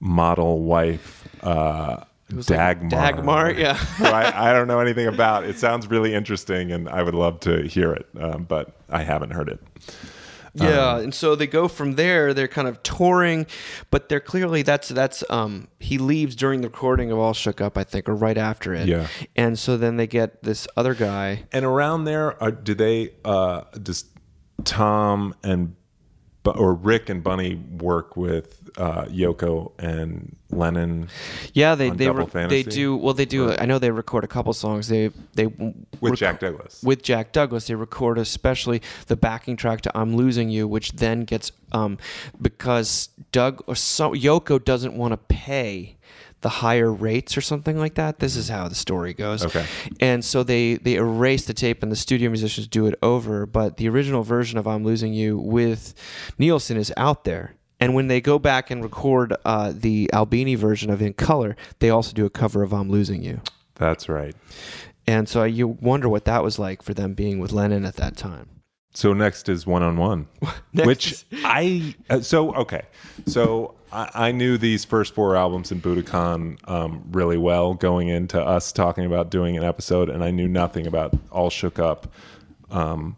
[0.00, 1.28] model wife.
[1.42, 2.90] Uh, was like Dagmar.
[2.90, 3.74] Dagmar, yeah.
[3.98, 5.44] who I, I don't know anything about.
[5.44, 9.30] It sounds really interesting, and I would love to hear it, um, but I haven't
[9.30, 9.60] heard it.
[10.54, 12.34] Yeah, Um, and so they go from there.
[12.34, 13.46] They're kind of touring,
[13.90, 17.78] but they're clearly that's that's um he leaves during the recording of All Shook Up,
[17.78, 18.88] I think, or right after it.
[18.88, 19.06] Yeah.
[19.36, 21.44] and so then they get this other guy.
[21.52, 24.04] And around there, are, do they uh, does
[24.64, 25.79] Tom and Bu-
[26.44, 31.08] or Rick and Bunny work with uh, Yoko and Lennon
[31.52, 33.14] Yeah, they they re- they do well.
[33.14, 33.52] They do.
[33.52, 34.88] I know they record a couple songs.
[34.88, 36.82] They they with rec- Jack Douglas?
[36.82, 37.66] with Jack Douglas.
[37.66, 41.98] They record especially the backing track to "I'm Losing You," which then gets um
[42.40, 45.96] because Doug or so, Yoko doesn't want to pay
[46.40, 48.18] the higher rates or something like that.
[48.18, 49.44] This is how the story goes.
[49.44, 49.64] Okay.
[50.00, 53.76] And so they they erase the tape and the studio musicians do it over, but
[53.76, 55.94] the original version of "I'm Losing You" with
[56.38, 57.54] Nielsen is out there.
[57.78, 61.90] And when they go back and record uh, the Albini version of "In Color," they
[61.90, 63.40] also do a cover of "I'm Losing You."
[63.74, 64.34] That's right.
[65.06, 68.16] And so you wonder what that was like for them being with Lennon at that
[68.16, 68.59] time.
[68.92, 70.26] So next is one on one,
[70.72, 72.82] which I uh, so okay.
[73.26, 78.40] So I, I knew these first four albums in Budokan um, really well going into
[78.40, 82.12] us talking about doing an episode, and I knew nothing about All Shook Up
[82.70, 83.16] um,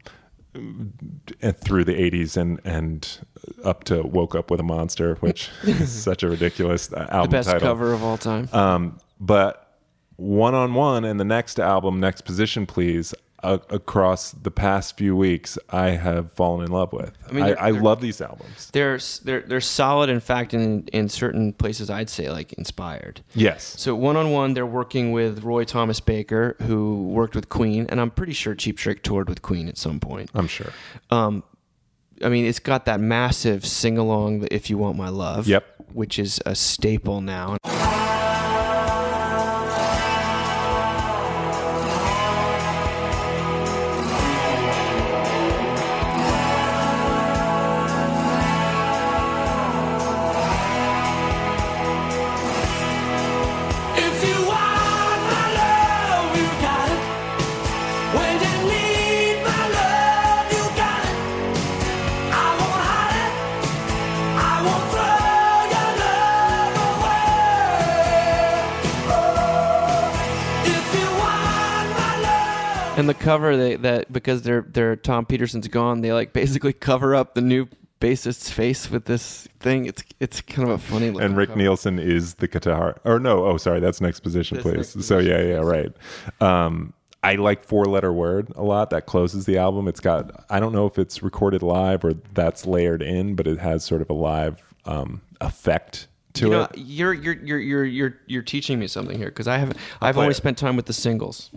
[0.55, 3.19] through the '80s and and
[3.65, 7.31] up to Woke Up with a Monster, which is such a ridiculous uh, The album
[7.31, 7.67] best title.
[7.69, 8.49] cover of all time.
[8.53, 9.79] Um, but
[10.17, 13.15] one on one and the next album, next position, please.
[13.43, 17.13] Uh, across the past few weeks, I have fallen in love with.
[17.29, 18.71] I mean, I, they're- I they're- love these albums.
[18.73, 20.11] They're they're they're solid.
[20.11, 23.23] In fact, in in certain places, I'd say like inspired.
[23.35, 23.75] Yes.
[23.79, 28.01] So one on one, they're working with Roy Thomas Baker, who worked with Queen, and
[28.01, 30.31] I'm pretty sure Cheap Trick toured with Queen at some point.
[30.35, 30.73] I'm sure.
[31.11, 31.43] Um,
[32.25, 35.65] I mean, it's got that massive sing along, "If You Want My Love," Yep.
[35.93, 37.57] which is a staple now.
[73.03, 77.17] And the cover, they that because they're they're Tom Petersson's gone, they like basically cover
[77.17, 77.67] up the new
[77.99, 79.87] bassist's face with this thing.
[79.87, 81.11] It's it's kind of a funny.
[81.11, 81.59] looking And Rick cover.
[81.59, 83.01] Nielsen is the guitar.
[83.05, 84.95] Or no, oh sorry, that's next position, That's please.
[84.95, 85.93] Next so yeah, yeah, right.
[86.41, 86.93] Um,
[87.25, 88.91] I like four letter word a lot.
[88.91, 89.89] That closes the album.
[89.89, 93.59] It's got I don't know if it's recorded live or that's layered in, but it
[93.59, 96.79] has sort of a live um, effect to You know, it.
[96.79, 100.35] you're you're you're you're you're teaching me something here because I have I've only it.
[100.35, 101.51] spent time with the singles.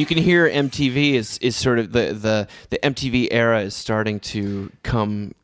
[0.00, 4.18] You can hear MTV is is sort of the the the MTV era is starting
[4.20, 5.34] to come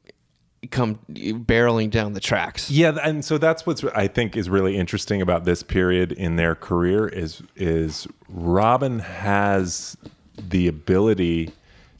[0.71, 2.71] come barreling down the tracks.
[2.71, 6.55] Yeah, and so that's what's I think is really interesting about this period in their
[6.55, 9.95] career is is Robin has
[10.39, 11.53] the ability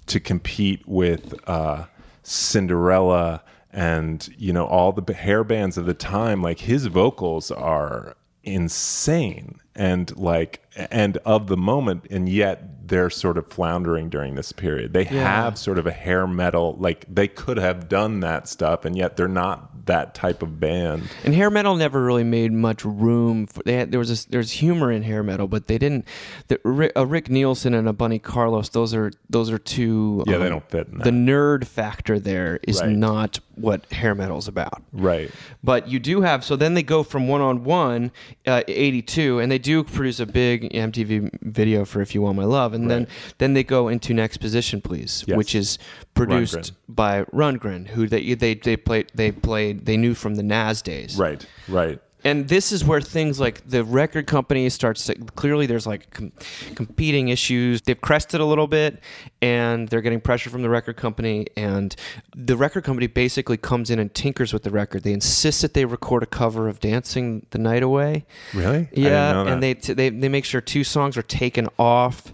[0.07, 1.85] to compete with uh,
[2.23, 6.41] Cinderella and you know all the hair bands of the time.
[6.41, 13.39] Like his vocals are insane and like and of the moment, and yet they're sort
[13.39, 14.93] of floundering during this period.
[14.93, 18.97] They have sort of a hair metal like they could have done that stuff, and
[18.97, 21.09] yet they're not that type of band.
[21.25, 23.47] And hair metal never really made much room.
[23.47, 26.07] For, they had, there was this, there's humor in hair metal, but they didn't.
[26.49, 30.25] The, Rick, a uh, Rick Nielsen and a Bunny Carlos, those are those are two.
[30.27, 32.91] Yeah, they um, don't fit in The nerd factor there is Right.
[32.91, 34.83] not what hair metal's about.
[34.93, 35.31] Right.
[35.65, 38.13] But you do have so then they go from one on one,
[38.47, 42.37] uh, eighty two, and they do produce a big MTV video for "If You Want
[42.37, 43.07] My Love," and then
[43.39, 45.37] then they go into "Next Position, Please," Yes.
[45.37, 45.79] which is
[46.15, 46.73] produced Rundgren.
[46.89, 51.17] by Rundgren, who they they they played they played they knew from the Nazz days,
[51.17, 51.45] Right.
[51.69, 52.01] Right.
[52.27, 56.33] And this is where things like the record company starts to clearly there's like com-
[56.75, 57.83] competing issues.
[57.83, 58.99] They've crested a little bit
[59.41, 61.95] and they're getting pressure from the record company and
[62.35, 65.05] the record company basically comes in and tinkers with the record.
[65.05, 68.27] They insist that they record a cover of dancing the night away.
[68.53, 68.89] Really?
[68.93, 72.33] Yeah and they, t- they they make sure two songs are taken off.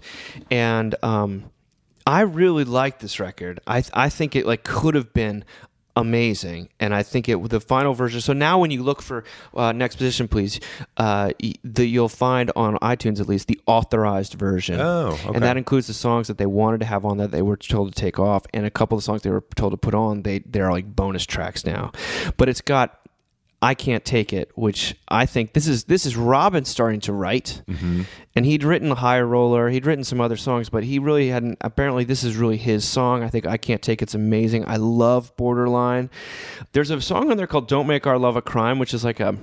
[0.49, 1.51] And um
[2.07, 3.59] i really like this record.
[3.67, 5.45] I i think it like could have been
[5.95, 6.69] amazing.
[6.79, 9.23] And i think it the final version so now when you look for
[9.55, 10.59] uh, next position please
[10.97, 11.31] uh
[11.63, 14.79] the, you'll find on itunes at least the authorized version.
[14.79, 15.29] Oh, okay.
[15.33, 17.93] and that includes the songs that they wanted to have on that they were told
[17.93, 20.39] to take off and a couple of songs they were told to put on they
[20.39, 21.91] they're like bonus tracks now.
[22.37, 22.99] But it's got
[23.63, 27.61] I can't take it, which I think this is this is Robin starting to write,
[28.35, 31.57] and he'd written High Roller, he'd written some other songs, but he really hadn't.
[31.61, 33.23] Apparently, this is really his song.
[33.23, 34.65] I think I can't take it's amazing.
[34.67, 36.09] I love Borderline.
[36.73, 39.21] There's a song on there called "Don't Make Our Love a Crime," which is like
[39.21, 39.37] a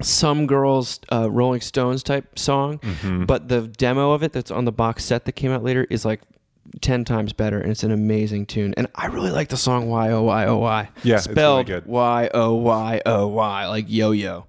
[0.00, 2.80] some girls uh, Rolling Stones type song,
[3.26, 6.04] but the demo of it that's on the box set that came out later is
[6.06, 6.22] like.
[6.80, 10.10] 10 times better and it's an amazing tune and i really like the song y
[10.10, 11.86] o y o y Yeah, it's really spelled good.
[11.86, 14.46] Y O Y O Y, like yo yo.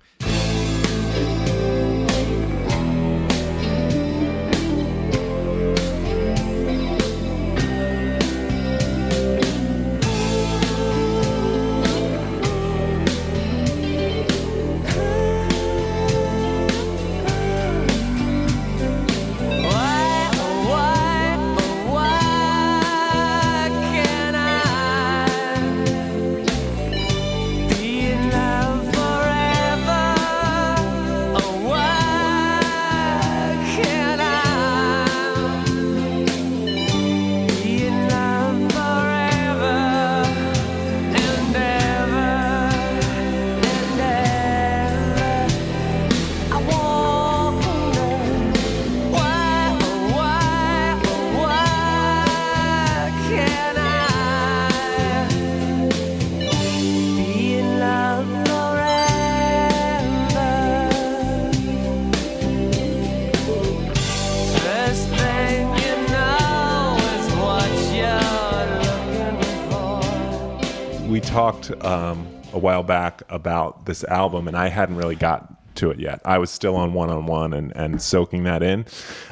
[71.62, 76.00] Talked um, a while back about this album, and I hadn't really got to it
[76.00, 76.22] yet.
[76.26, 78.86] I was still on one on one and and soaking that in.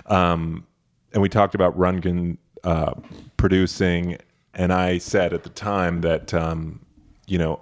[0.06, 0.66] Um,
[1.14, 2.94] and we talked about Rundgren uh,
[3.38, 4.18] producing,
[4.54, 6.86] and I said at the time that um,
[7.28, 7.62] you know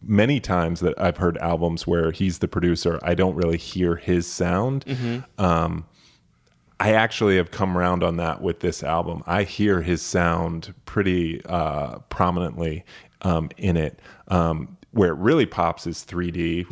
[0.00, 4.26] many times that I've heard albums where he's the producer, I don't really hear his
[4.28, 4.84] sound.
[5.38, 5.86] Um,
[6.82, 9.22] I actually have come around on that with this album.
[9.24, 12.84] I hear his sound pretty uh, prominently
[13.20, 14.00] um, in it.
[14.26, 16.66] Um, where it really pops is 3D.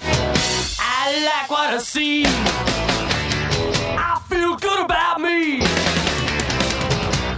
[0.81, 2.25] I like what I see.
[2.27, 5.59] I feel good about me.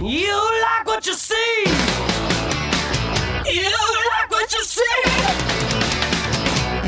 [0.01, 1.65] You like what you see.
[3.53, 3.69] You
[4.09, 4.81] like what you see.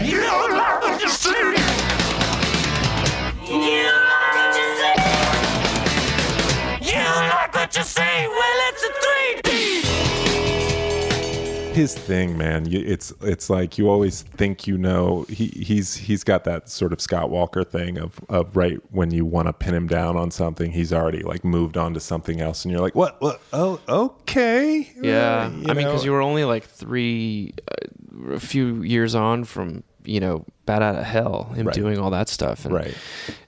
[0.04, 0.20] You
[0.50, 1.54] like what you see.
[3.54, 4.25] You like
[7.56, 8.02] like what you see.
[8.02, 10.06] Well, it's a 3D.
[11.76, 12.68] his thing, man.
[12.72, 15.26] It's it's like you always think you know.
[15.28, 19.26] He he's he's got that sort of Scott Walker thing of of right when you
[19.26, 22.64] want to pin him down on something, he's already like moved on to something else,
[22.64, 23.22] and you're like, what?
[23.22, 23.42] What?
[23.52, 24.90] Oh, okay.
[25.02, 29.14] Yeah, Uh, you I mean, because you were only like three, uh, a few years
[29.16, 31.76] on from you know Bat Out of Hell, him Right.
[31.76, 32.96] doing all that stuff, and Right.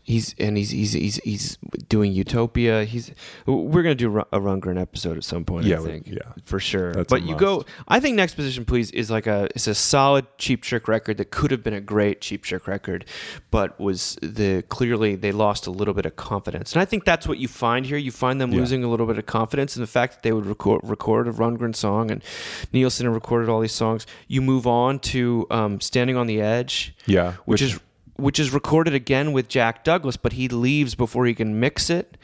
[0.03, 1.57] He's and he's he's he's he's
[1.89, 2.85] doing Utopia.
[2.85, 3.11] He's
[3.45, 5.65] we're gonna do a Rundgren episode at some point.
[5.65, 6.07] Yeah, I think.
[6.07, 6.19] yeah.
[6.45, 6.93] for sure.
[6.93, 7.65] That's but you go.
[7.89, 11.29] I think Next Position Please is like a it's a solid Cheap Trick record that
[11.29, 13.03] could have been a great Cheap Trick record,
[13.51, 17.27] but was the clearly they lost a little bit of confidence, and I think that's
[17.27, 17.97] what you find here.
[17.97, 18.59] You find them Yeah.
[18.59, 21.33] losing a little bit of confidence in the fact that they would record record a
[21.33, 22.23] Rundgren song and
[22.71, 24.05] Nielsen recorded all these songs.
[24.29, 27.79] You move on to um, Standing on the Edge, Yeah, which, which- is
[28.17, 32.17] which is recorded again with Jack Douglas, but he leaves before he can mix it.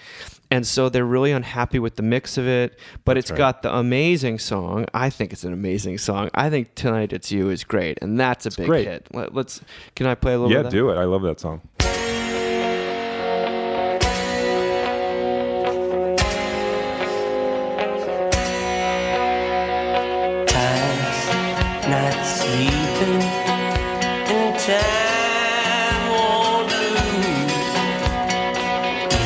[0.50, 3.38] And so they're really unhappy with the mix of it, but it's right.
[3.38, 4.86] got the amazing song.
[4.94, 6.30] I think it's an amazing song.
[6.36, 8.88] I think "Tonight It's You" is great, and that's a big great.
[8.88, 9.08] hit.
[9.14, 9.62] Let, us
[9.96, 10.52] Can I play a little?
[10.52, 10.72] yeah, of that?
[10.72, 10.96] do it.
[10.98, 11.62] I love that song.
[20.48, 22.83] times not sleeping and
[24.66, 27.74] time won't lose.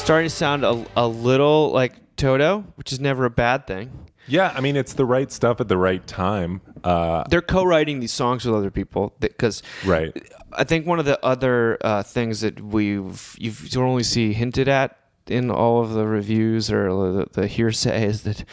[0.08, 3.92] starting to sound a, a little like Toto, which is never a bad thing.
[4.26, 6.62] Yeah, I mean it's the right stuff at the right time.
[6.82, 10.16] Uh, They're co-writing these songs with other people because Right.
[10.54, 14.70] I think one of the other uh, things that we've you've you only see hinted
[14.70, 14.98] at
[15.28, 18.46] in all of the reviews or the, the hearsay is that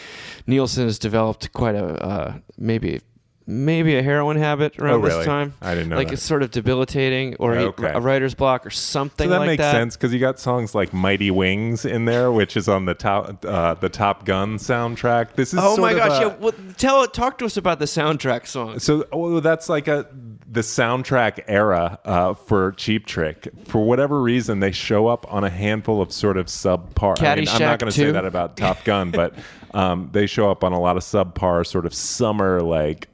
[0.49, 3.01] Nielsen has developed quite a uh, maybe
[3.47, 5.17] maybe a heroin habit around Oh, really?
[5.19, 5.53] this time.
[5.61, 6.15] I didn't know Like that.
[6.15, 7.93] it's sort of debilitating or a- Okay.
[7.95, 9.73] a, writer's block or something so that like makes that.
[9.73, 13.45] sense because you got songs like "Mighty Wings" in there, which is on the top
[13.45, 15.35] uh, the Top Gun soundtrack.
[15.35, 16.23] This is Oh my gosh!
[16.23, 18.79] a- yeah, well, tell talk to us about the soundtrack song.
[18.79, 20.07] So oh, that's like a
[20.55, 23.49] the soundtrack era uh, for Cheap Trick.
[23.67, 27.21] For whatever reason, they show up on a handful of sort of subpar.
[27.21, 29.35] I mean, I'm not going to say that about Top Gun, but
[29.75, 33.09] um, they show up on a lot of subpar sort of summer like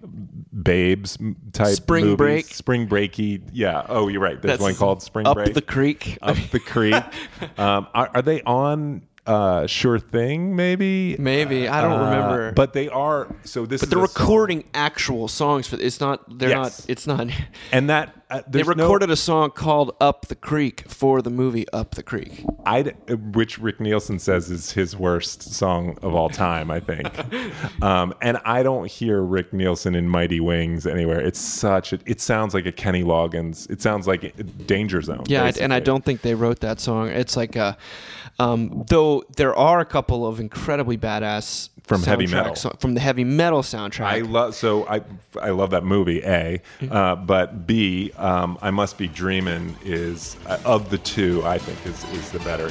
[0.62, 1.16] babes
[1.52, 2.16] type Spring movies.
[2.16, 2.46] Break.
[2.46, 3.42] spring breaky.
[3.52, 3.86] Yeah.
[3.88, 4.40] Oh, you're right.
[4.40, 5.48] There's That's one called Spring Up Break.
[5.48, 6.18] Up the Creek.
[6.20, 6.94] Up the creek.
[7.58, 9.02] um, are, are they on?
[9.26, 11.14] Uh, sure thing, maybe.
[11.18, 11.68] Maybe.
[11.68, 12.52] I don't Uh, remember.
[12.52, 13.28] But they are.
[13.44, 13.80] So this.
[13.80, 16.80] but they're a song- recording actual songs for it's not they're Yes.
[16.80, 17.28] not it's not
[17.72, 21.66] and that They there's no- recorded a song called "Up the Creek" for the movie
[21.72, 22.44] Up the Creek.
[22.64, 22.82] I,
[23.32, 27.08] which Rick Nielsen says is his worst song of all time, I think.
[27.82, 31.20] um, and I don't hear Rick Nielsen in Mighty Wings anywhere.
[31.20, 33.68] It's such a, it sounds like a Kenny Loggins.
[33.68, 35.24] It sounds like Danger Zone.
[35.26, 37.08] Yeah, and I don't think they wrote that song.
[37.08, 37.76] It's like a,
[38.38, 42.54] um, though there are a couple of incredibly badass From heavy metal.
[42.54, 44.04] so- from the heavy metal soundtrack.
[44.06, 45.02] I love so I
[45.42, 46.22] I love that movie.
[46.22, 51.42] A, uh, but B, um, I must be dreaming is uh, of the two.
[51.44, 52.70] I think is is the better.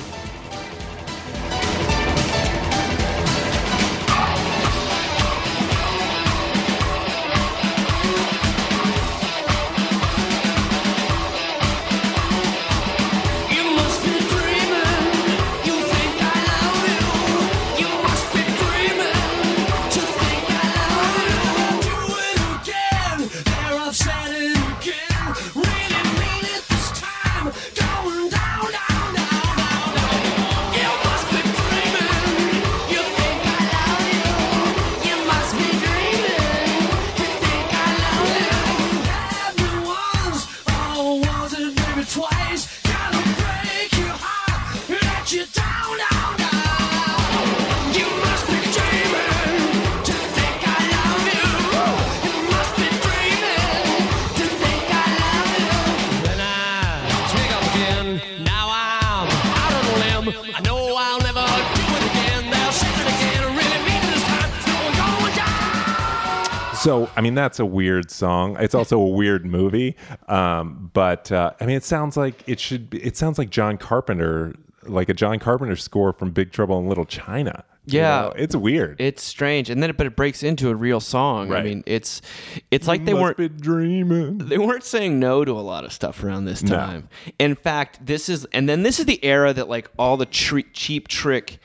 [67.49, 68.55] That's a weird song.
[68.59, 69.95] It's also a weird movie.
[70.27, 73.01] Um, but uh, I mean, it sounds like it should be.
[73.03, 77.05] It sounds like John Carpenter, like a John Carpenter score from Big Trouble in Little
[77.05, 77.63] China.
[77.87, 78.21] You Yeah.
[78.21, 79.01] know, it's weird.
[79.01, 81.51] it's strange, and then it, but it breaks into a real song.
[81.51, 82.21] I mean, it's
[82.69, 84.37] it's like they weren't dreaming.
[84.37, 86.75] they weren't saying no to a lot of stuff around this No.
[86.75, 87.09] time.
[87.39, 90.67] In fact, this is and then this is the era that like all the tre-
[90.71, 91.57] cheap trick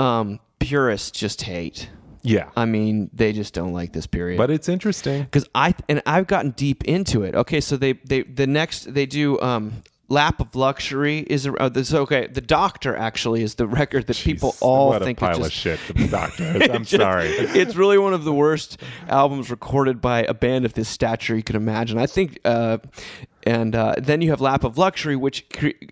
[0.00, 1.88] um, purists just hate.
[2.22, 4.38] Yeah, I mean, they just don't like this period.
[4.38, 5.22] but it's interesting.
[5.24, 7.34] because I and I've gotten deep into it.
[7.34, 11.68] Okay, so they they the next they do um lap of luxury is a, uh,
[11.68, 12.26] this okay.
[12.26, 15.80] The Doctor actually is the record that people all think pile just of shit.
[15.94, 16.62] The doctor.
[16.62, 16.70] is.
[16.72, 17.28] I'm sorry.
[17.28, 21.42] it's really one of the worst albums recorded by a band of this stature you
[21.42, 21.98] could imagine.
[21.98, 22.78] I think, uh,
[23.44, 25.44] and uh, then you have Lap of Luxury, which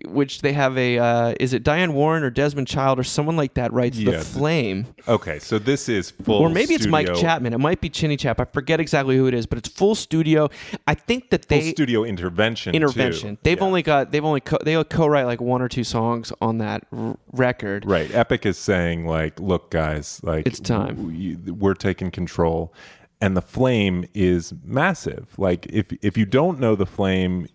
[0.07, 3.53] which they have a uh, is it Diane Warren or Desmond Child or someone like
[3.55, 4.11] that writes Yeah.
[4.17, 6.35] the Flame, Okay, so this is full.
[6.41, 7.53] or maybe it's Mike Chapman.
[7.53, 8.39] It might be Chinnichap.
[8.39, 10.49] I forget exactly who it is, but it's full studio.
[10.87, 12.73] I think that they Full studio intervention.
[12.73, 12.77] too.
[12.77, 13.37] intervention.
[13.43, 13.63] They've Yeah.
[13.65, 17.17] only got they've only co- they co-write like one or two songs on that r-
[17.33, 17.85] record.
[17.85, 18.13] Right.
[18.13, 20.95] Epic is saying like, look, guys, like It's time.
[20.95, 22.73] w- we're taking control,
[23.21, 25.27] and the flame is massive.
[25.37, 27.47] Like if if you don't know the flame,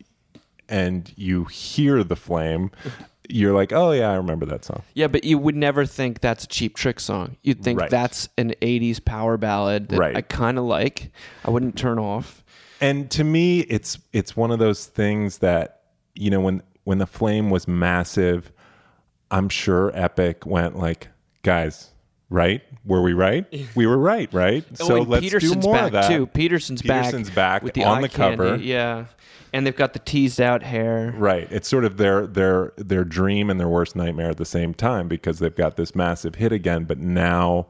[0.68, 2.70] and you hear the flame,
[3.28, 4.82] you're like, oh yeah, I remember that song.
[4.94, 7.36] Yeah, but you would never think that's a cheap trick song.
[7.42, 7.90] You'd think Right.
[7.90, 10.16] that's an 80s power ballad that Right.
[10.16, 11.10] I kind of like.
[11.44, 12.44] I wouldn't turn off.
[12.80, 15.80] And to me, it's it's one of those things that
[16.14, 18.52] you know when when the flame was massive,
[19.30, 21.08] I'm sure Epic went like,
[21.42, 21.90] guys,
[22.30, 22.62] right?
[22.86, 23.44] Were we right?
[23.74, 24.64] We were right, right?
[24.80, 26.08] Oh, so let's Petersson's do more back of that.
[26.08, 26.26] too.
[26.26, 28.50] Petersson's, Petersson's back with the on the cover.
[28.50, 29.06] candy, Yeah,
[29.52, 31.12] and they've got the teased out hair.
[31.16, 31.48] Right.
[31.50, 35.08] It's sort of their their their dream and their worst nightmare at the same time
[35.08, 37.66] because they've got this massive hit again, but now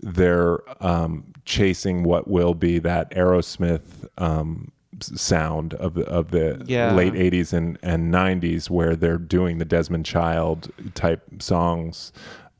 [0.00, 4.70] they're um, chasing what will be that Aerosmith um,
[5.00, 6.92] sound of the of the Yeah.
[6.94, 12.12] late '80s and and '90s, where they're doing the Desmond Child type songs.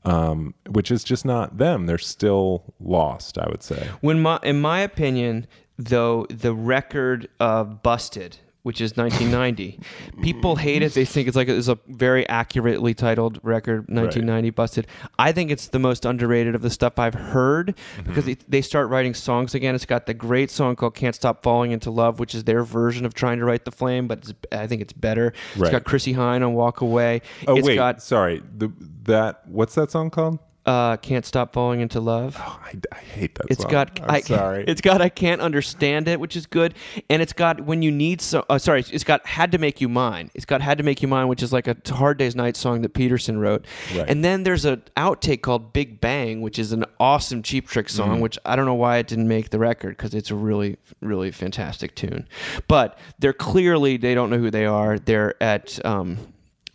[0.07, 1.85] Um, which is just not them.
[1.85, 3.89] They're still lost, I would say.
[4.01, 5.47] When my, in my opinion,
[5.77, 9.79] though, the record of "Busted," which is 1990,
[10.21, 10.93] people hate it.
[10.93, 14.87] They think it's like it's a very accurately titled record, 1990 "Busted."
[15.19, 18.89] I think it's the most underrated of the stuff I've heard because they, they start
[18.89, 19.75] writing songs again.
[19.75, 23.05] It's got the great song called "Can't Stop Falling into Love," which is their version
[23.05, 25.33] of trying to write the flame, but it's, I think it's better.
[25.55, 28.41] It's got Chrissie Hynde on "Walk Away." Oh It's wait, got sorry.
[28.57, 28.71] The,
[29.07, 30.39] that what's that song called?
[30.65, 33.71] uh, "Can't Stop Falling into Love." I, I hate that It's song.
[33.71, 34.65] got I'm I, sorry.
[34.67, 36.73] It's got I can't understand it, which is good,
[37.09, 38.45] and it's got when you need so.
[38.49, 40.29] Uh, sorry, it's got had to make you mine.
[40.33, 42.81] It's got had to make you mine, which is like a Hard Day's Night song
[42.81, 43.65] that Petersson wrote.
[43.95, 44.09] Right.
[44.09, 48.09] And then there's an outtake called Big Bang, which is an awesome Cheap Trick song,
[48.15, 48.19] Mm-hmm.
[48.19, 51.31] which I don't know why it didn't make the record because it's a really really
[51.31, 52.27] fantastic tune.
[52.67, 54.99] But they're clearly they don't know who they are.
[54.99, 56.17] They're at um,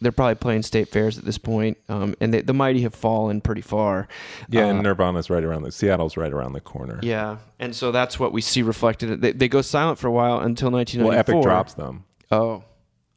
[0.03, 3.41] they're probably playing state fairs at this point, um, and they, the mighty have fallen
[3.41, 4.09] pretty far.
[4.49, 6.99] Yeah, Uh, and Nirvana's right around the Seattle's right around the corner.
[7.03, 9.21] yeah, and so that's what we see reflected.
[9.21, 11.19] They, they go silent for a while until Well, 1994.
[11.39, 12.05] Epic drops them.
[12.31, 12.65] Oh,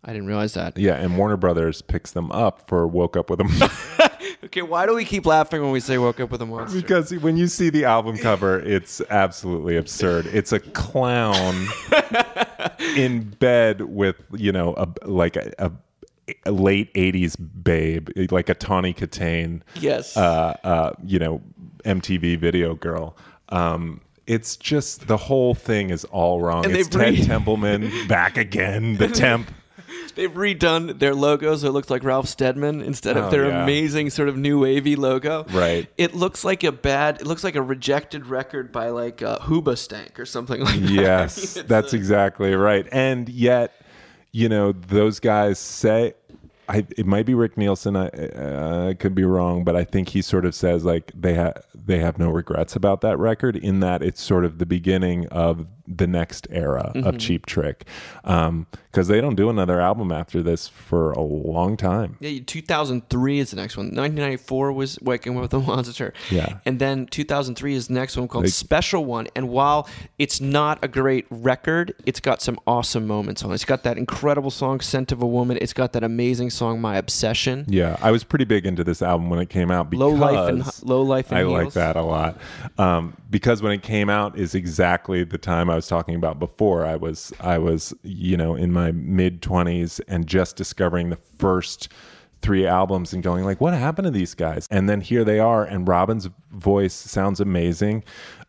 [0.03, 0.77] I didn't realize that.
[0.77, 4.11] Yeah, and Warner Brothers picks them up for "Woke Up with a."
[4.43, 6.79] Okay, why do we keep laughing when we say "woke up with a monster"?
[6.79, 10.27] because when you see the album cover, it's absolutely absurd.
[10.27, 11.67] It's a clown
[12.95, 15.71] in bed with you know a like a
[16.45, 19.61] late '80s babe, like a Tawny Kitaen.
[19.80, 20.15] yes.
[20.17, 21.41] uh, uh, you know,
[21.84, 23.15] MTV video girl.
[23.49, 26.65] Um, it's just the whole thing is all wrong.
[26.65, 28.97] And it's Ted re- Templeman back again.
[28.97, 29.51] The temp.
[30.15, 33.63] They've redone their logo so it looks like Ralph Steadman instead of Oh, their yeah.
[33.63, 35.43] amazing sort of new wavy logo.
[35.51, 35.88] Right.
[35.97, 37.19] It looks like a bad.
[37.21, 40.89] It looks like a rejected record by like uh, Hoobastank or something like that.
[40.89, 42.88] Yes, that's uh, exactly right.
[42.93, 43.73] And yet,
[44.36, 46.13] you know, those guys say.
[46.68, 47.95] I, it might be Rick Nielsen.
[47.95, 51.63] I, uh, could be wrong, but I think he sort of says like they have
[51.74, 53.55] they have no regrets about that record.
[53.55, 57.07] In that it's sort of the beginning of the next era Mm-hmm.
[57.07, 57.86] of Cheap Trick,
[58.24, 62.18] because they don't do another album after this for a long time.
[62.20, 63.88] Yeah, 2003 is the next one.
[63.88, 66.13] 1994 was Waking Up with the Monster.
[66.32, 66.59] Yeah.
[66.66, 69.28] And then 2003 is the next one called They- Special One.
[69.36, 69.88] And while
[70.18, 73.55] it's not a great record, it's got some awesome moments on it.
[73.55, 75.57] It's got that incredible song, Scent of a Woman.
[75.61, 77.65] It's got that amazing song, My Obsession.
[77.67, 80.49] Yeah, I was pretty big into this album when it came out because Low Life
[80.49, 82.37] and- Low Life and I like that a lot.
[82.77, 86.85] Um, because when it came out is exactly the time I was talking about before.
[86.85, 91.89] I was I was you know in my mid twenties and just discovering the first
[92.41, 94.67] three albums and going like, what happened to these guys?
[94.69, 98.03] And then here they are, and Robin's voice sounds amazing.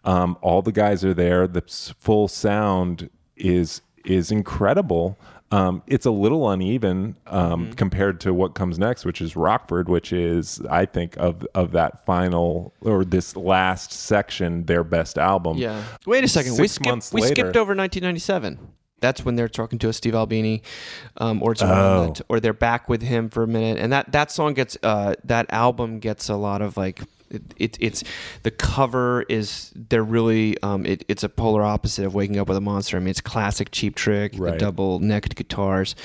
[0.05, 1.47] Um, all the guys are there.
[1.47, 1.63] The
[1.99, 5.19] full sound is is incredible.
[5.53, 10.13] Um, it's a little uneven um, compared to what comes next, which is Rockford, which
[10.13, 15.57] is I think of of that final or this last section their best album.
[15.59, 15.85] Yeah.
[16.05, 16.53] Wait a second.
[16.53, 18.59] we Six skipped, months we later- skipped over 1997.
[19.01, 20.63] That's when they're talking to a Steve Albini,
[21.19, 22.15] um, or it's Oh.
[22.29, 25.47] Or they're back with him for a minute, and that that song gets uh, that
[25.53, 27.01] album gets a lot of like.
[27.31, 28.05] It, it, it's
[28.45, 32.57] the cover is they're really um, it, it's a polar opposite of waking up with
[32.57, 32.97] a monster.
[32.97, 35.97] I mean, it's classic cheap trick, the double necked guitars,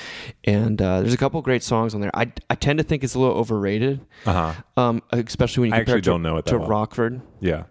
[0.45, 2.11] and uh, there's a couple great songs on there.
[2.15, 4.53] I, I tend to think it's a little overrated, Uh-huh.
[4.78, 6.67] um, especially when you compare actually it to, don't know it that to well.
[6.67, 7.22] Rockford.
[7.39, 7.63] Yeah.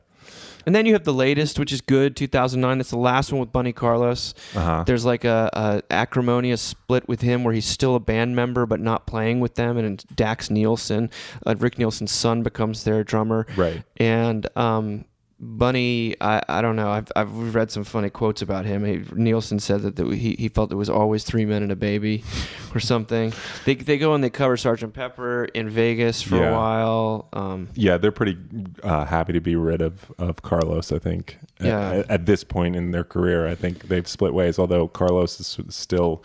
[0.67, 2.79] And then you have the latest, which is good, 2009.
[2.79, 4.35] That's the last one with Bunny Carlos.
[4.55, 4.85] Uh-huh.
[4.87, 8.81] There's like a, a acrimonious split with him where he's still a band member but
[8.81, 9.77] not playing with them.
[9.77, 11.11] And Dax Nielsen,
[11.47, 13.47] uh, Rick Nielsen's son, becomes their drummer.
[13.57, 13.83] Right.
[13.97, 15.05] And um,
[15.43, 16.91] Bunny, I, I don't know.
[16.91, 18.85] I've, I've read some funny quotes about him.
[18.85, 21.77] He, Nielsen said that the, he, he felt there was always three men and a
[21.77, 22.23] baby
[22.75, 23.33] or something.
[23.65, 26.51] They, they go and they cover Sergeant Pepper in Vegas for Yeah.
[26.51, 27.29] a while.
[27.33, 28.37] Um, Yeah, they're pretty
[28.83, 30.93] uh, happy to be rid of, of Carlos.
[30.93, 31.39] I think.
[31.59, 31.91] At- Yeah.
[31.91, 34.59] At, at this point in their career, I think they've split ways.
[34.59, 36.23] Although Carlos is still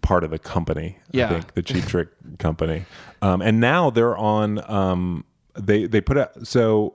[0.00, 0.96] part of the company.
[1.12, 1.26] Yeah.
[1.26, 2.86] I think the Cheap Trick company.
[3.20, 4.62] Um, and now they're on.
[4.70, 5.24] Um,
[5.58, 6.94] they they put out so.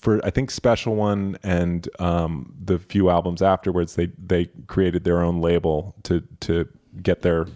[0.00, 5.22] For I think special one and um, the few albums afterwards, they they created their
[5.22, 6.68] own label to to
[7.02, 7.46] get their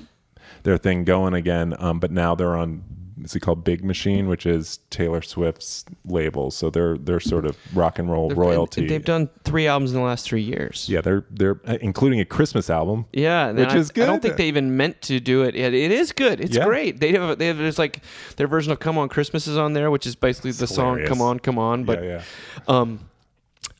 [0.62, 1.74] their thing going again.
[1.78, 2.84] Um, but now they're on
[3.22, 6.50] is it called Big Machine, which is Taylor Swift's label.
[6.50, 8.86] So they're they're sort of rock and roll they've- royalty.
[8.86, 10.88] They've done three albums in the last three years.
[10.88, 13.06] yeah, they're they're uh, including a Christmas album.
[13.12, 14.04] Yeah, Which I, is good.
[14.04, 15.54] I don't think they even meant to do it.
[15.54, 16.40] It, it is good.
[16.40, 16.64] It's Yeah.
[16.64, 17.00] great.
[17.00, 18.02] They have they have there's like
[18.36, 21.20] their version of "Come On Christmas" is on there, which is basically the song "Come
[21.20, 22.22] On, Come On." But yeah, yeah.
[22.68, 23.00] um,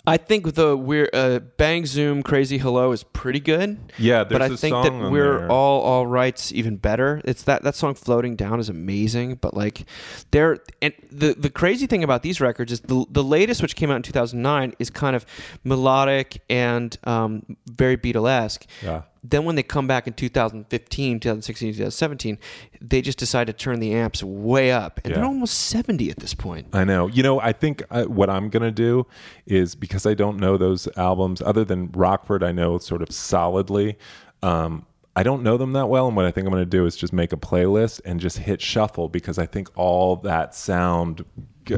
[0.07, 3.79] I think the we're uh, Bang Zoom Crazy Hello is pretty good.
[3.99, 5.51] Yeah, but I think that we're there.
[5.51, 7.23] all all right's even better.
[7.25, 9.37] It's that that song "Floating Down" is amazing.
[9.37, 9.87] But like,
[10.31, 13.91] they're and the the crazy thing about these records is the the latest, which came
[13.91, 15.25] out in 2009, is kind of
[15.65, 18.67] melodic and um, very Beatlesque.
[18.83, 19.03] Yeah.
[19.27, 22.39] Then when they come back in 2015, 2016, 2017,
[22.83, 26.35] they just decide to turn the amps way up, and they're almost 70 at this
[26.35, 26.69] point.
[26.75, 27.07] I know.
[27.07, 29.07] You know, I think uh, what I'm going to do
[29.47, 33.97] is because I don't know those albums other than Rockford, I know sort of solidly.
[34.43, 34.85] Um,
[35.17, 36.07] I don't know them that well.
[36.07, 38.39] And what I think I'm going to do is just make a playlist and just
[38.39, 41.25] hit shuffle because I think all that sound,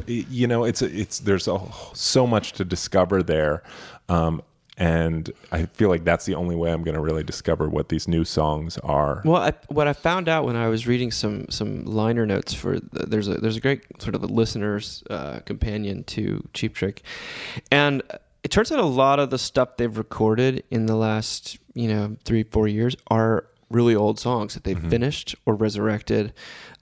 [0.07, 1.61] you know, it's, it's, there's a,
[1.92, 3.62] so much to discover there.
[4.09, 4.42] Um,
[4.79, 8.07] and I feel like that's the only way I'm going to really discover what these
[8.07, 9.22] new songs are.
[9.24, 12.79] Well, I, what I found out when I was reading some some liner notes for
[12.79, 17.03] the, there's a there's a great sort of a listener's uh, companion to Cheap Trick,
[17.70, 18.03] and
[18.45, 22.16] it turns out a lot of the stuff they've recorded in the last you know
[22.24, 26.33] three four years are really old songs that they've finished or resurrected.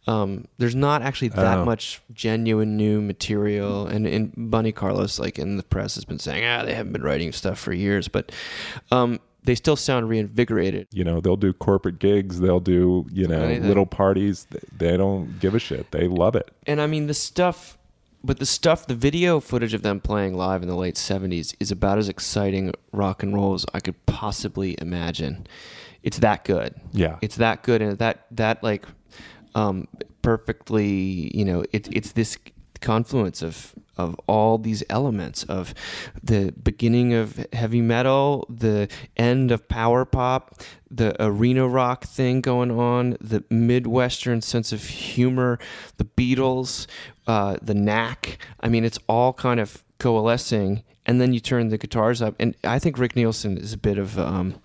[0.06, 1.64] Um, there's not actually that Oh.
[1.64, 6.44] much genuine new material, and, and Bunny Carlos, like in the press, has been saying,
[6.44, 8.30] ah, they haven't been writing stuff for years, but
[8.92, 10.88] um, they still sound reinvigorated.
[10.92, 13.66] You know, they'll do corporate gigs, they'll do, you know, Anything.
[13.68, 14.46] little parties.
[14.50, 15.90] They- They don't give a shit.
[15.90, 16.50] They love it.
[16.66, 17.78] and I mean the stuff,
[18.22, 21.70] but the stuff, the video footage of them playing live in the late '70s is
[21.70, 25.46] about as exciting rock and roll as I could possibly imagine.
[26.02, 26.74] It's that good.
[26.92, 27.16] Yeah.
[27.22, 28.84] it's that good, and that that like
[29.54, 29.88] um,
[30.22, 32.38] perfectly, you know, it, it's this
[32.80, 35.72] confluence of of all these elements of
[36.22, 42.70] the beginning of heavy metal, the end of power pop, the arena rock thing going
[42.72, 45.58] on, the midwestern sense of humor,
[45.96, 46.86] the Beatles,
[47.26, 48.38] uh, the knack.
[48.60, 52.56] I mean, it's all kind of coalescing, and then you turn the guitars up, and
[52.64, 54.60] I think Rick Nielsen is a bit of um,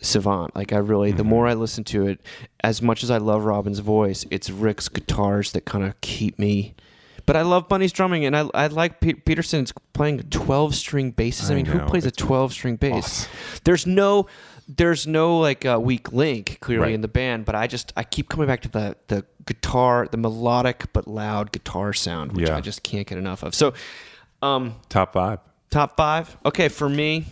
[0.00, 0.54] savant.
[0.56, 2.20] Like I really, the more I listen to it,
[2.64, 6.74] as much as I love Robin's voice, it's Rick's guitars that kind of keep me.
[7.26, 11.10] But I love Bun E's drumming, and I, I like Pe- Petersson's playing twelve string
[11.12, 11.48] basses.
[11.50, 13.04] I, I mean, who know, plays a twelve string bass?
[13.04, 13.30] awesome.
[13.64, 14.26] There's no,
[14.66, 16.94] there's no like uh, weak link clearly Right.
[16.94, 17.44] in the band.
[17.44, 21.52] But I just I keep coming back to the the guitar, the melodic but loud
[21.52, 22.56] guitar sound, which Yeah.
[22.56, 23.54] I just can't get enough of.
[23.54, 23.74] So,
[24.42, 25.38] um, Top five.
[25.70, 26.36] Top five.
[26.44, 27.26] Okay, for me.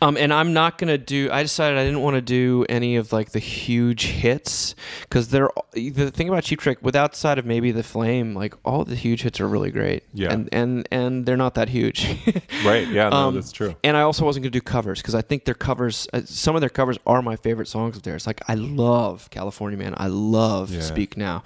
[0.00, 1.28] Um, and I'm not gonna do.
[1.32, 5.50] I decided I didn't want to do any of like the huge hits because they're
[5.72, 6.78] the thing about Cheap Trick.
[6.82, 10.04] With outside of maybe the Flame, like all the huge hits are really great.
[10.12, 10.32] Yeah.
[10.32, 12.06] and and and they're not that huge.
[12.64, 12.86] Right.
[12.86, 13.74] Yeah, no, Um, that's true.
[13.82, 16.60] And I also wasn't gonna do covers because I think their covers, uh, some of
[16.60, 18.24] their covers are my favorite songs of theirs.
[18.26, 19.94] Like I love California Man.
[19.96, 20.80] I love Yeah.
[20.80, 21.42] Speak Now.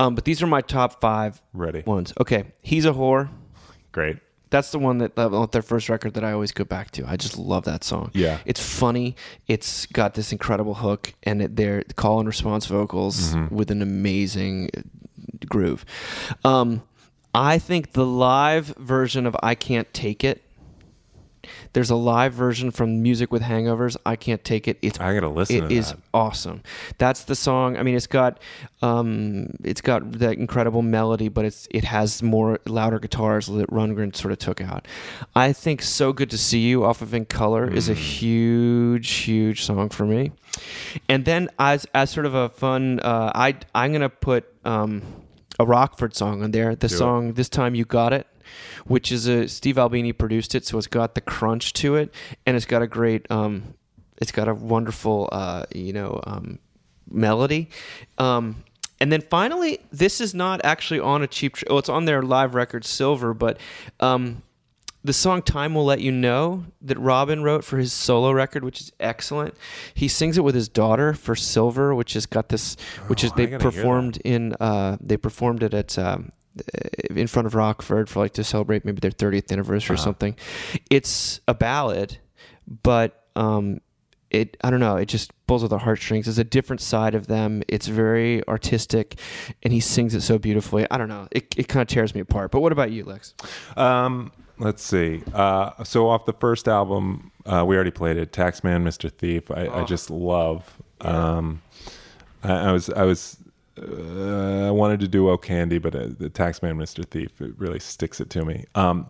[0.00, 1.82] Um, but these are my top five Ready.
[1.86, 2.12] ones.
[2.20, 3.28] Okay, he's a whore.
[3.92, 4.16] Great.
[4.54, 7.04] That's the one that uh, their first record that I always go back to.
[7.08, 8.12] I just love that song.
[8.14, 8.38] Yeah.
[8.46, 9.16] it's funny.
[9.48, 13.52] It's got this incredible hook, and it, their call and response vocals Mm-hmm.
[13.54, 14.82] with an amazing uh,
[15.48, 15.84] groove.
[16.44, 16.82] Um,
[17.34, 20.43] I think the live version of "I Can't Take It."
[21.72, 23.96] There's a live version from Music with Hangovers.
[24.06, 24.78] I can't take it.
[24.82, 25.98] It's I gotta listen It to is that.
[26.12, 26.62] awesome.
[26.98, 27.76] That's the song.
[27.76, 28.38] I mean, it's got
[28.82, 34.14] um, it's got that incredible melody, but it's it has more louder guitars that Rundgren
[34.14, 34.86] sort of took out.
[35.34, 37.92] I think "So Good to See You" off of In Color is Mm.
[37.92, 40.32] a huge, huge song for me.
[41.08, 45.02] And then as as sort of a fun, uh, I I'm gonna put um,
[45.58, 46.74] a Rockford song on there.
[46.74, 46.90] The it.
[46.90, 48.26] song "This Time You Got It."
[48.86, 52.12] Which is a Steve Albini produced it, so it's got the crunch to it,
[52.46, 53.74] and it's got a great um,
[54.20, 56.58] it's got a wonderful uh, you know um,
[57.10, 57.68] melody
[58.18, 58.64] um,
[59.00, 62.22] and then finally this is not actually on a cheap tr- oh it's on their
[62.22, 63.58] live record silver but
[64.00, 64.42] um,
[65.04, 68.80] the song time will let you know that robin wrote for his solo record which
[68.80, 69.54] is excellent
[69.92, 72.76] he sings it with his daughter for silver which has got this
[73.08, 73.76] which is Oh, I they gotta hear that.
[73.76, 76.30] performed in uh, they performed it at um,
[77.10, 80.04] in front of Rockford for like to celebrate maybe their 30th anniversary or Uh-huh.
[80.04, 80.36] something.
[80.90, 82.18] It's a ballad,
[82.82, 83.80] but um,
[84.30, 84.96] it I don't know.
[84.96, 86.26] It just pulls at the heartstrings.
[86.28, 87.62] It's a different side of them.
[87.68, 89.18] It's very artistic,
[89.62, 90.86] and he sings it so beautifully.
[90.90, 91.28] I don't know.
[91.30, 92.50] It it kind of tears me apart.
[92.50, 93.34] But what about you, Lex?
[93.76, 95.22] Um, let's see.
[95.32, 98.32] Uh, so off the first album, uh, we already played it.
[98.32, 99.10] Taxman, Mr.
[99.10, 99.50] Thief.
[99.50, 100.80] I, I just love.
[101.00, 101.62] Um,
[102.42, 103.36] I, I was I was
[103.80, 107.04] uh, I wanted to do Oh Candy, but uh, the Taxman, Mr.
[107.04, 108.64] Thief, it really sticks it to me.
[108.74, 109.08] Um,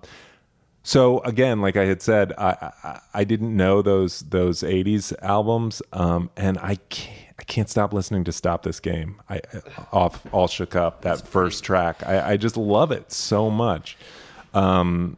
[0.83, 5.81] so again, like I had said, I, I I didn't know those those '80s albums,
[5.93, 9.41] um, and I can't I can't stop listening to "Stop This Game." I
[9.93, 12.07] off all shook up that first track.
[12.07, 13.97] I, I just love it so much.
[14.53, 15.17] Um,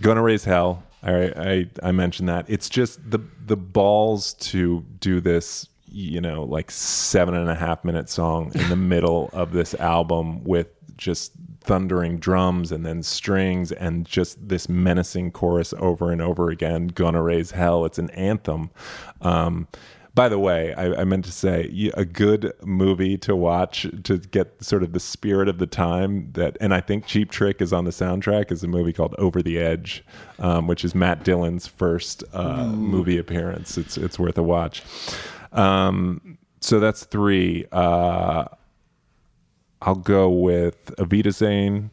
[0.00, 0.82] Gonna raise hell.
[1.02, 2.44] I, I I mentioned that.
[2.48, 5.68] It's just the the balls to do this.
[5.98, 10.44] You know, like seven and a half minute song in the middle of this album
[10.44, 10.68] with
[10.98, 16.88] just thundering drums and then strings and just this menacing chorus over and over again.
[16.88, 17.86] Gonna raise hell.
[17.86, 18.70] It's an anthem.
[19.22, 19.68] Um,
[20.14, 24.64] by the way, I, I meant to say a good movie to watch to get
[24.64, 26.32] sort of the spirit of the time.
[26.32, 28.50] That, and I think Cheap Trick is on the soundtrack.
[28.50, 30.02] Is a movie called Over the Edge,
[30.38, 33.76] um, which is Matt Dillon's first uh, movie appearance.
[33.76, 34.82] It's it's worth a watch.
[35.56, 37.64] Um, so that's three.
[37.72, 38.44] Uh,
[39.82, 41.90] I'll go with Auf Wiedersehen.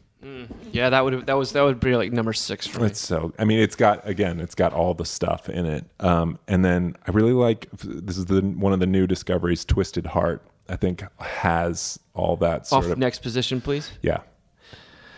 [0.72, 2.86] Yeah, that would that was that would be like number six for me.
[2.86, 3.32] It's so.
[3.38, 5.84] I mean, it's got again, it's got all the stuff in it.
[6.00, 10.06] Um, and then I really like this is the one of the new discoveries, Twisted
[10.06, 10.42] Heart.
[10.68, 13.90] I think has all that sort Off of next position, please.
[14.02, 14.20] yeah.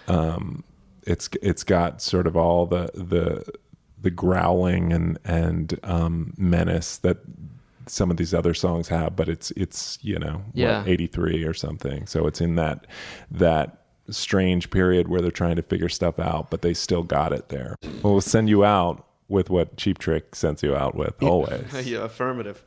[0.09, 0.65] Um,
[1.05, 3.45] it's it's got sort of all the the
[4.03, 7.19] the growling and and um, menace that
[7.87, 10.85] some of these other songs have, but it's it's you know Yeah.
[10.87, 12.07] eighty three or something.
[12.07, 12.87] So it's in that
[13.31, 17.49] that strange period where they're trying to figure stuff out, but they still got it
[17.49, 17.75] there.
[18.03, 21.65] Well, we'll send you out with what Cheap Trick sends you out with always.
[21.87, 22.63] yeah, affirmative.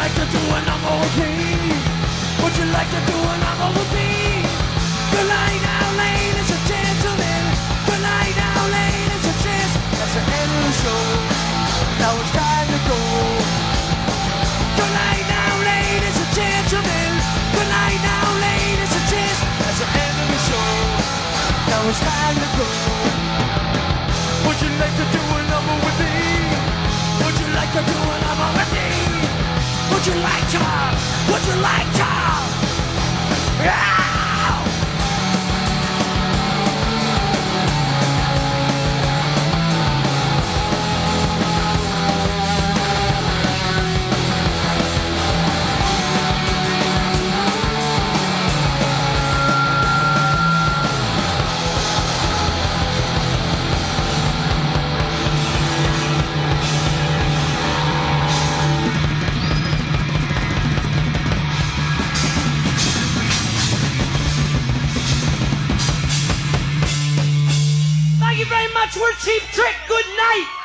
[0.00, 1.76] Like to do a number with me?
[2.40, 4.08] Would you like to do a number with me?
[5.12, 7.42] Good night now, ladies and gentlemen.
[7.84, 9.74] Good night now, ladies and gents.
[10.00, 11.04] That's the end of the show.
[12.00, 13.00] Now it's time to go.
[14.80, 17.10] Good night now, ladies and gentlemen.
[17.52, 19.40] Good night now, ladies and gents.
[19.60, 20.68] That's the end of the show.
[21.68, 22.68] Now it's time to go.
[24.48, 26.16] Would you like to do a number with me?
[27.20, 28.69] Would you like to do a number with me?
[30.00, 30.58] Would you like to?
[31.30, 32.06] Would you like to?
[33.62, 34.09] Yeah!
[69.00, 69.76] We're Cheap Trick.
[69.88, 70.59] Good night.